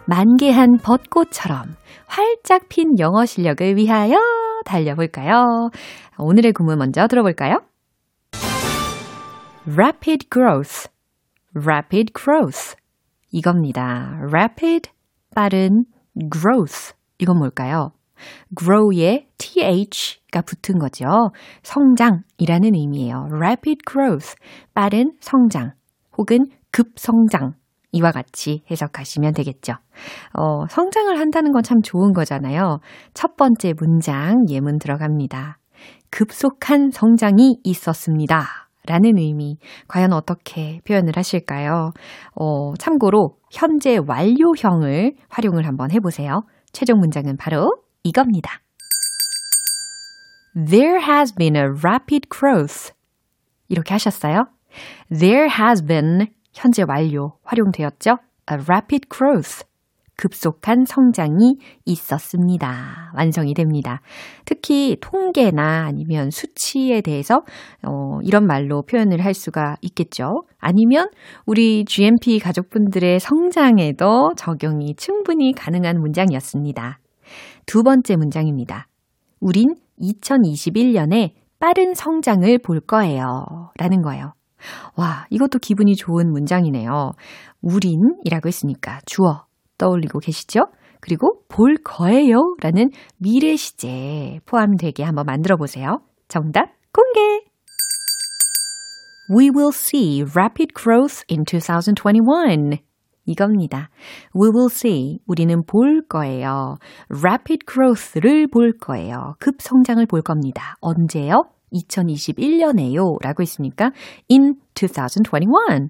만개한 0.06 0.78
벚꽃처럼 0.82 1.76
활짝 2.06 2.68
핀 2.68 2.98
영어 2.98 3.24
실력을 3.26 3.76
위하여 3.76 4.18
달려볼까요? 4.64 5.70
오늘의 6.18 6.52
구문 6.52 6.78
먼저 6.78 7.06
들어볼까요? 7.06 7.60
rapid 9.66 10.28
growth, 10.28 10.88
rapid 11.54 12.12
growth. 12.12 12.74
이겁니다. 13.30 14.18
rapid, 14.32 14.90
빠른, 15.36 15.84
growth. 16.32 16.94
이건 17.18 17.38
뭘까요? 17.38 17.92
Grow에 18.56 19.26
th가 19.38 20.42
붙은 20.42 20.78
거죠. 20.78 21.06
성장이라는 21.62 22.74
의미예요. 22.74 23.28
rapid 23.32 23.78
growth, 23.90 24.34
빠른 24.74 25.12
성장 25.20 25.72
혹은 26.16 26.38
급성장 26.72 27.54
이와 27.92 28.12
같이 28.12 28.62
해석하시면 28.70 29.32
되겠죠. 29.34 29.72
어, 30.34 30.66
성장을 30.68 31.18
한다는 31.18 31.52
건 31.52 31.62
참 31.62 31.82
좋은 31.82 32.12
거잖아요. 32.12 32.78
첫 33.14 33.36
번째 33.36 33.74
문장 33.78 34.44
예문 34.48 34.78
들어갑니다. 34.78 35.58
급속한 36.10 36.90
성장이 36.90 37.58
있었습니다. 37.64 38.44
라는 38.86 39.18
의미, 39.18 39.58
과연 39.88 40.12
어떻게 40.12 40.80
표현을 40.86 41.12
하실까요? 41.16 41.90
어, 42.34 42.74
참고로, 42.78 43.36
현재 43.50 43.98
완료형을 44.06 45.12
활용을 45.28 45.66
한번 45.66 45.90
해보세요. 45.90 46.40
최종 46.72 46.98
문장은 46.98 47.36
바로 47.36 47.70
이겁니다. 48.02 48.60
There 50.54 51.00
has 51.00 51.34
been 51.34 51.56
a 51.56 51.64
rapid 51.84 52.28
growth. 52.28 52.92
이렇게 53.68 53.94
하셨어요? 53.94 54.46
There 55.10 55.48
has 55.48 55.84
been 55.84 56.28
현재 56.52 56.84
완료 56.86 57.38
활용되었죠? 57.44 58.18
A 58.50 58.58
rapid 58.66 59.08
growth. 59.08 59.64
급속한 60.16 60.84
성장이 60.84 61.56
있었습니다. 61.86 63.12
완성이 63.16 63.54
됩니다. 63.54 64.02
특히 64.44 64.98
통계나 65.00 65.86
아니면 65.86 66.30
수치에 66.30 67.00
대해서 67.00 67.42
어, 67.86 68.18
이런 68.22 68.46
말로 68.46 68.82
표현을 68.82 69.24
할 69.24 69.32
수가 69.32 69.76
있겠죠. 69.80 70.44
아니면 70.58 71.08
우리 71.46 71.86
GMP 71.86 72.38
가족분들의 72.38 73.18
성장에도 73.18 74.34
적용이 74.36 74.94
충분히 74.96 75.54
가능한 75.54 75.98
문장이었습니다. 76.00 76.98
두 77.66 77.82
번째 77.82 78.16
문장입니다. 78.16 78.86
우린 79.40 79.74
2021년에 80.00 81.32
빠른 81.58 81.94
성장을 81.94 82.58
볼 82.58 82.80
거예요. 82.80 83.70
라는 83.78 84.02
거예요. 84.02 84.32
와, 84.96 85.26
이것도 85.30 85.58
기분이 85.58 85.94
좋은 85.96 86.30
문장이네요. 86.30 87.12
우린이라고 87.62 88.46
했으니까 88.46 89.00
주어 89.06 89.44
떠올리고 89.78 90.18
계시죠? 90.18 90.66
그리고 91.00 91.42
볼 91.48 91.76
거예요 91.82 92.56
라는 92.60 92.90
미래 93.16 93.56
시제 93.56 94.40
포함되게 94.44 95.02
한번 95.02 95.24
만들어 95.26 95.56
보세요. 95.56 96.00
정답 96.28 96.68
공개! 96.92 97.20
We 99.34 99.48
will 99.48 99.72
see 99.72 100.22
rapid 100.22 100.74
growth 100.74 101.24
in 101.30 101.44
2021. 101.44 102.89
이겁니다. 103.26 103.90
We 104.34 104.48
will 104.48 104.70
see. 104.70 105.18
우리는 105.26 105.62
볼 105.66 106.02
거예요. 106.08 106.76
rapid 107.10 107.66
growth를 107.66 108.48
볼 108.48 108.72
거예요. 108.80 109.34
급 109.38 109.56
성장을 109.60 110.04
볼 110.06 110.22
겁니다. 110.22 110.76
언제요? 110.80 111.42
2021년에요. 111.72 113.22
라고 113.22 113.42
했으니까 113.42 113.92
in 114.30 114.54
2021. 114.74 115.88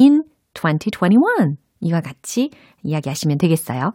in 0.00 0.22
2021. 0.54 1.56
이와 1.80 2.00
같이 2.00 2.50
이야기하시면 2.82 3.38
되겠어요. 3.38 3.92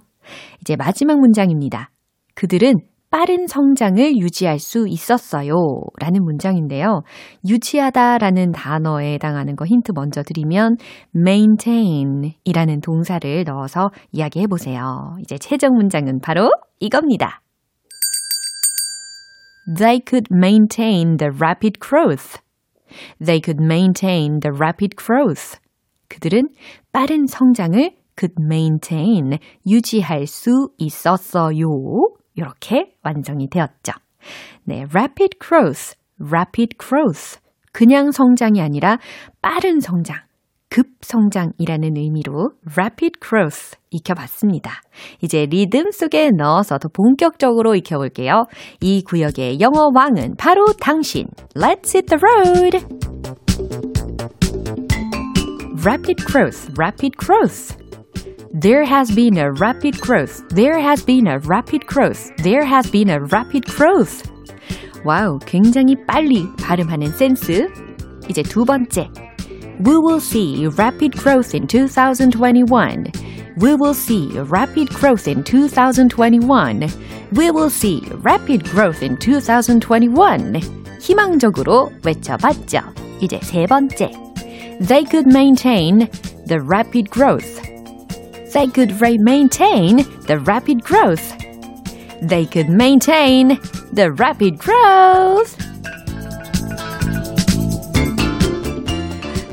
이제 0.61 0.75
마지막 0.75 1.19
문장입니다. 1.19 1.91
그들은 2.33 2.75
빠른 3.15 3.47
성장을 3.47 4.17
유지할 4.17 4.59
수 4.59 4.89
있었어요. 4.89 5.53
라는 6.01 6.21
문장인데요. 6.25 7.03
유지하다 7.47 8.17
라는 8.17 8.51
단어에 8.51 9.13
해당하는 9.13 9.55
거 9.55 9.63
힌트 9.65 9.93
먼저 9.95 10.21
드리면 10.21 10.75
maintain 11.15 12.33
이라는 12.43 12.81
동사를 12.81 13.45
넣어서 13.45 13.89
이야기해 14.11 14.47
보세요. 14.47 15.15
이제 15.21 15.37
최종 15.37 15.75
문장은 15.75 16.19
바로 16.19 16.51
이겁니다. 16.81 17.41
They 19.77 20.01
could 20.05 20.27
maintain 20.29 21.15
the 21.15 21.31
rapid 21.33 21.79
growth. 21.79 22.41
They 23.25 23.39
could 23.41 23.63
maintain 23.63 24.41
the 24.41 24.53
rapid 24.53 24.97
growth. 24.97 25.57
그들은 26.09 26.49
빠른 26.91 27.27
성장을 27.27 27.95
could 28.19 28.35
maintain, 28.43 29.37
유지할 29.65 30.27
수 30.27 30.67
있었어요. 30.77 31.65
이렇게 32.35 32.93
완성이 33.03 33.49
되었죠. 33.49 33.93
네, 34.63 34.85
rapid 34.93 35.37
growth, 35.39 35.95
rapid 36.19 36.77
growth. 36.77 37.39
그냥 37.71 38.11
성장이 38.11 38.61
아니라 38.61 38.97
빠른 39.41 39.79
성장, 39.79 40.17
급성장이라는 40.69 41.97
의미로 41.97 42.51
rapid 42.71 43.19
growth 43.21 43.77
익혀봤습니다. 43.91 44.81
이제 45.21 45.45
리듬 45.45 45.91
속에 45.91 46.31
넣어서 46.31 46.77
더 46.77 46.89
본격적으로 46.89 47.75
익혀볼게요. 47.75 48.45
이 48.81 49.03
구역의 49.03 49.59
영어 49.59 49.89
왕은 49.93 50.35
바로 50.37 50.65
당신. 50.79 51.27
Let's 51.55 51.93
hit 51.93 52.07
the 52.07 52.19
road! 52.21 53.05
rapid 55.85 56.17
growth, 56.25 56.67
rapid 56.77 57.15
growth. 57.15 57.84
There 58.54 58.84
has 58.84 59.10
been 59.14 59.38
a 59.38 59.52
rapid 59.52 60.00
growth. 60.00 60.42
There 60.50 60.78
has 60.78 61.02
been 61.04 61.26
a 61.26 61.38
rapid 61.38 61.86
growth. 61.86 62.30
There 62.42 62.64
has 62.64 62.90
been 62.90 63.10
a 63.10 63.20
rapid 63.20 63.64
growth. 63.66 64.28
와우, 65.04 65.38
굉장히 65.46 65.94
빨리 66.06 66.46
발음하는 66.58 67.12
센스. 67.12 67.68
이제 68.28 68.42
두 68.42 68.64
번째. 68.64 69.08
We 69.82 69.96
will 69.96 70.20
see 70.20 70.66
rapid 70.76 71.16
growth 71.16 71.54
in 71.54 71.66
2021. 71.66 73.06
We 73.56 73.74
will 73.74 73.94
see 73.94 74.28
rapid 74.48 74.90
growth 74.90 75.26
in 75.26 75.42
2021. 75.42 76.88
We 77.32 77.50
will 77.50 77.70
see 77.70 78.02
rapid 78.22 78.64
growth 78.70 79.02
in 79.02 79.16
2021. 79.16 80.60
희망적으로 81.00 81.90
외쳐봤죠. 82.04 82.80
이제 83.20 83.38
세 83.42 83.64
번째. 83.66 84.10
They 84.86 85.04
could 85.04 85.26
maintain 85.26 86.08
the 86.46 86.60
rapid 86.60 87.10
growth. 87.10 87.63
They 88.55 88.71
could 88.71 88.95
maintain 89.19 90.05
the 90.27 90.39
rapid 90.39 90.81
growth. 90.81 91.35
They 92.21 92.45
could 92.45 92.71
maintain 92.71 93.59
the 93.93 94.13
rapid 94.17 94.59
growth. 94.59 95.57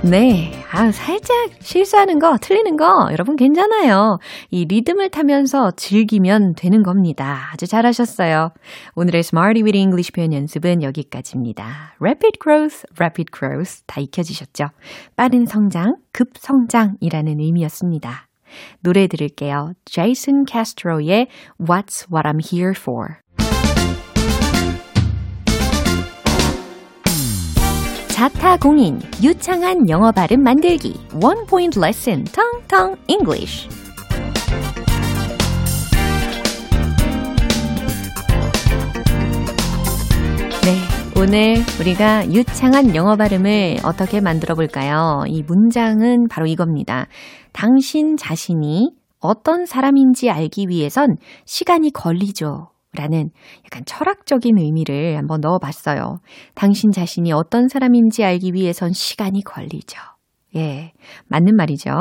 네. 0.04 0.52
아, 0.70 0.92
살짝 0.92 1.50
실수하는 1.60 2.20
거, 2.20 2.38
틀리는 2.40 2.76
거, 2.76 3.08
여러분 3.10 3.34
괜찮아요. 3.34 4.20
이 4.50 4.66
리듬을 4.66 5.10
타면서 5.10 5.72
즐기면 5.72 6.54
되는 6.54 6.84
겁니다. 6.84 7.50
아주 7.52 7.66
잘하셨어요. 7.66 8.52
오늘의 8.94 9.18
Smarty 9.18 9.64
with 9.64 9.76
English 9.76 10.12
표현 10.12 10.32
연습은 10.32 10.84
여기까지입니다. 10.84 11.96
Rapid 12.00 12.38
growth, 12.40 12.84
rapid 12.98 13.32
growth 13.36 13.82
다 13.86 14.00
익혀지셨죠? 14.00 14.68
빠른 15.16 15.44
성장, 15.44 15.96
급성장이라는 16.12 17.40
의미였습니다. 17.40 18.28
노래 18.80 19.06
들을게요. 19.06 19.72
제이슨 19.84 20.44
캐스트로의 20.44 21.28
What's 21.60 22.06
What 22.12 22.28
I'm 22.28 22.40
Here 22.40 22.74
For. 22.76 23.22
자타 28.08 28.56
공인 28.58 29.00
유창한 29.20 29.88
영어 29.88 30.12
발음 30.12 30.42
만들기 30.44 30.94
One 31.20 31.44
Point 31.46 31.80
Lesson 31.80 32.24
텅텅 32.24 32.94
English 33.08 33.68
네, 40.62 40.91
오늘 41.22 41.54
우리가 41.78 42.32
유창한 42.32 42.96
영어 42.96 43.14
발음을 43.14 43.76
어떻게 43.84 44.20
만들어 44.20 44.56
볼까요? 44.56 45.22
이 45.28 45.44
문장은 45.44 46.26
바로 46.28 46.48
이겁니다. 46.48 47.06
당신 47.52 48.16
자신이 48.16 48.90
어떤 49.20 49.64
사람인지 49.64 50.30
알기 50.30 50.66
위해선 50.68 51.14
시간이 51.44 51.92
걸리죠. 51.92 52.70
라는 52.92 53.30
약간 53.64 53.84
철학적인 53.86 54.58
의미를 54.58 55.16
한번 55.16 55.40
넣어 55.40 55.60
봤어요. 55.60 56.18
당신 56.56 56.90
자신이 56.90 57.30
어떤 57.30 57.68
사람인지 57.68 58.24
알기 58.24 58.50
위해선 58.52 58.92
시간이 58.92 59.44
걸리죠. 59.44 60.00
예, 60.56 60.92
맞는 61.28 61.54
말이죠. 61.54 61.92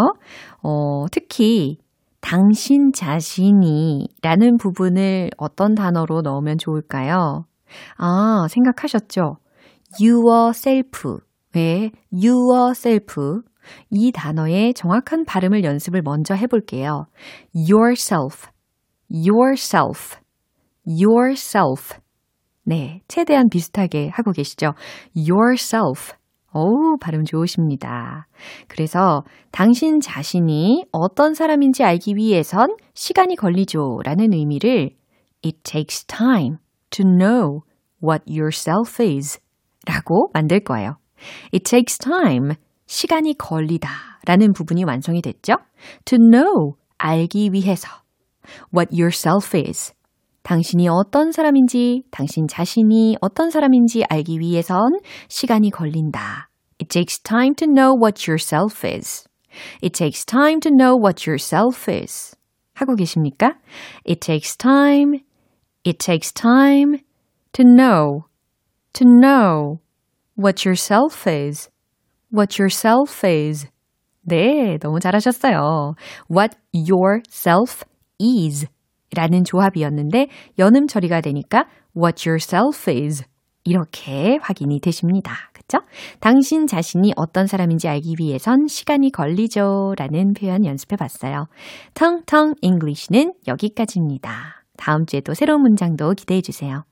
어, 0.64 1.06
특히 1.12 1.78
당신 2.22 2.92
자신이 2.92 4.08
라는 4.24 4.58
부분을 4.58 5.30
어떤 5.38 5.76
단어로 5.76 6.22
넣으면 6.22 6.58
좋을까요? 6.58 7.46
아, 7.98 8.48
생각하셨죠? 8.50 9.38
yourself. 10.02 11.20
왜? 11.56 11.92
yourself. 12.12 13.42
이 13.90 14.12
단어의 14.12 14.74
정확한 14.74 15.26
발음을 15.26 15.64
연습을 15.64 16.02
먼저 16.02 16.34
해볼게요. 16.34 17.06
yourself. 17.56 18.48
yourself. 19.10 20.18
yourself. 20.88 21.96
네, 22.64 23.02
최대한 23.08 23.50
비슷하게 23.50 24.10
하고 24.14 24.32
계시죠? 24.32 24.74
yourself. 25.16 26.14
오, 26.54 26.98
발음 26.98 27.24
좋으십니다. 27.24 28.28
그래서 28.68 29.24
당신 29.52 30.00
자신이 30.00 30.86
어떤 30.92 31.34
사람인지 31.34 31.84
알기 31.84 32.16
위해선 32.16 32.76
시간이 32.94 33.36
걸리죠. 33.36 34.00
라는 34.04 34.34
의미를 34.34 34.92
it 35.44 35.60
takes 35.64 36.06
time 36.06 36.58
to 36.92 37.04
know 37.04 37.62
what 38.02 38.24
yourself 38.28 39.02
is 39.04 39.40
라고 39.88 40.30
만들 40.34 40.60
거예요. 40.60 40.98
it 41.54 41.64
takes 41.64 41.98
time. 41.98 42.56
시간이 42.88 43.38
걸리다 43.38 43.90
라는 44.26 44.54
부분이 44.54 44.84
완성이 44.84 45.22
됐죠? 45.22 45.56
to 46.06 46.18
know. 46.18 46.76
알기 46.98 47.52
위해서. 47.52 47.88
what 48.76 48.94
yourself 48.94 49.58
is. 49.58 49.94
당신이 50.44 50.88
어떤 50.88 51.32
사람인지, 51.32 52.04
당신 52.12 52.48
자신이 52.48 53.18
어떤 53.22 53.50
사람인지 53.50 54.04
알기 54.10 54.40
위해선 54.40 55.00
시간이 55.28 55.70
걸린다. 55.70 56.50
It 56.80 56.90
takes 56.90 57.20
time 57.22 57.54
to 57.56 57.68
know 57.68 57.96
what 57.96 58.30
yourself 58.30 58.86
is. 58.88 59.28
It 59.84 59.94
takes 59.94 60.26
time 60.26 60.60
to 60.62 60.72
know 60.72 60.98
what 60.98 61.30
yourself 61.30 61.92
is. 61.92 62.36
하고 62.74 62.96
계십니까? 62.96 63.58
It 64.08 64.20
takes 64.20 64.58
time. 64.58 65.20
It 65.84 66.00
takes 66.00 66.32
time 66.32 67.00
to 67.54 67.63
know. 67.63 68.26
To 68.94 69.06
know 69.06 69.80
what 70.36 70.65
yourself 70.65 71.28
is. 71.28 71.70
What 72.32 72.62
yourself 72.62 73.26
is. 73.28 73.67
네, 74.22 74.78
너무 74.80 75.00
잘하셨어요. 75.00 75.96
What 76.30 76.58
yourself 76.74 77.84
is. 78.22 78.67
라는 79.15 79.44
조합이었는데 79.44 80.28
연음 80.60 80.88
처리가 80.88 81.22
되니까 81.22 81.65
what 81.98 82.28
yourself 82.28 82.89
is 82.89 83.24
이렇게 83.63 84.38
확인이 84.41 84.80
되십니다. 84.80 85.34
그쵸? 85.54 85.80
당신 86.20 86.67
자신이 86.67 87.13
어떤 87.15 87.48
사람인지 87.48 87.88
알기 87.88 88.15
위해선 88.20 88.67
시간이 88.67 89.12
걸리죠. 89.12 89.94
라는 89.98 90.34
표현 90.34 90.65
연습해 90.65 90.96
봤어요. 90.96 91.48
텅텅 91.94 92.54
English는 92.62 93.34
여기까지입니다. 93.48 94.61
다음 94.78 95.06
주에도 95.06 95.34
새로운 95.34 95.62
문장도 95.62 96.14
기대해 96.14 96.42
주세요. 96.42 96.86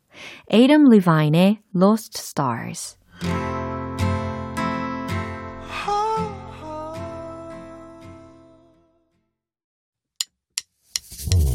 에이덤 0.51 0.89
리바인의 0.89 1.59
Lost 1.75 2.19
Stars. 2.19 2.97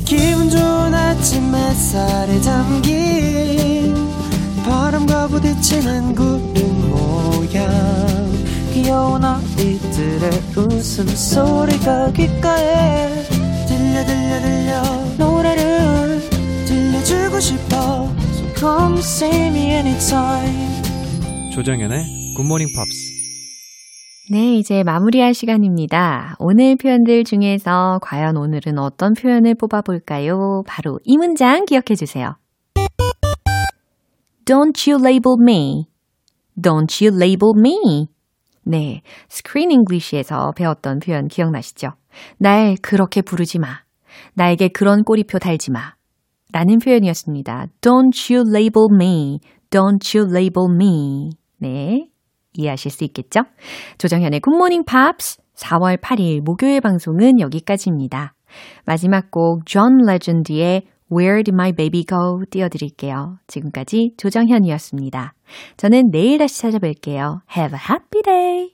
기분 0.05 0.51
좋은 0.51 0.95
아침 0.95 1.55
햇살에 1.55 2.41
담긴 2.41 3.95
바람과 4.65 5.29
부딪히는 5.29 6.15
구름 6.15 6.91
모양. 6.91 7.69
귀여운 8.73 9.25
아이들의 9.25 10.31
웃음소리가 10.57 12.13
귓가에 12.13 13.25
들려 13.67 14.05
들려 14.05 14.41
들려. 14.41 14.83
노래를 15.17 15.74
싶어 17.45 17.77
So 18.33 18.55
come 18.57 18.99
see 19.01 19.47
me 19.49 19.71
anytime 19.73 20.83
조정연의 21.53 22.35
굿모닝 22.37 22.69
팝스 22.75 23.15
네, 24.31 24.57
이제 24.57 24.83
마무리할 24.83 25.35
시간입니다. 25.35 26.37
오늘 26.39 26.77
표현들 26.77 27.25
중에서 27.25 27.99
과연 28.01 28.39
오늘은 28.39 28.79
어떤 28.79 29.13
표현을 29.13 29.55
뽑아볼까요? 29.55 30.63
바로 30.67 30.99
이 31.05 31.19
문장 31.19 31.67
기억해 31.67 31.95
주세요. 31.95 32.39
Don't 34.47 34.91
you 34.91 34.99
label 34.99 35.37
me. 35.39 35.89
Don't 36.59 37.05
you 37.05 37.15
label 37.15 37.53
me. 37.55 38.07
네, 38.63 39.03
Screen 39.31 39.71
English에서 39.73 40.53
배웠던 40.57 41.01
표현 41.01 41.29
기억나시죠? 41.29 41.91
날 42.39 42.77
그렇게 42.81 43.21
부르지 43.21 43.59
마. 43.59 43.81
나에게 44.33 44.69
그런 44.69 45.05
꼬리표 45.05 45.39
달지 45.39 45.71
마. 45.71 45.93
라는 46.55 46.79
표현이었습니다. 46.79 47.67
Don't 47.81 48.33
you 48.33 48.45
label 48.49 48.87
me. 48.95 49.41
Don't 49.71 50.17
you 50.17 50.31
label 50.31 50.69
me. 50.73 51.31
네. 51.59 52.07
이해하실 52.53 52.93
수 52.93 53.03
있겠죠? 53.03 53.41
조정현의 53.99 54.39
굿모닝 54.39 54.85
팝스 54.85 55.39
4월 55.57 56.01
8일 56.01 56.43
목요일 56.43 56.81
방송은 56.81 57.41
여기까지입니다. 57.41 58.35
마지막 58.87 59.33
곡 59.33 59.67
존 59.67 59.99
레전드의 60.07 60.83
Where 61.11 61.43
Did 61.43 61.51
My 61.53 61.73
Baby 61.73 62.05
Go 62.09 62.45
띄워드릴게요. 62.49 63.39
지금까지 63.49 64.13
조정현이었습니다. 64.17 65.35
저는 65.77 66.11
내일 66.13 66.39
다시 66.39 66.63
찾아뵐게요. 66.63 67.41
Have 67.57 67.77
a 67.77 67.83
happy 67.91 68.23
day! 68.23 68.74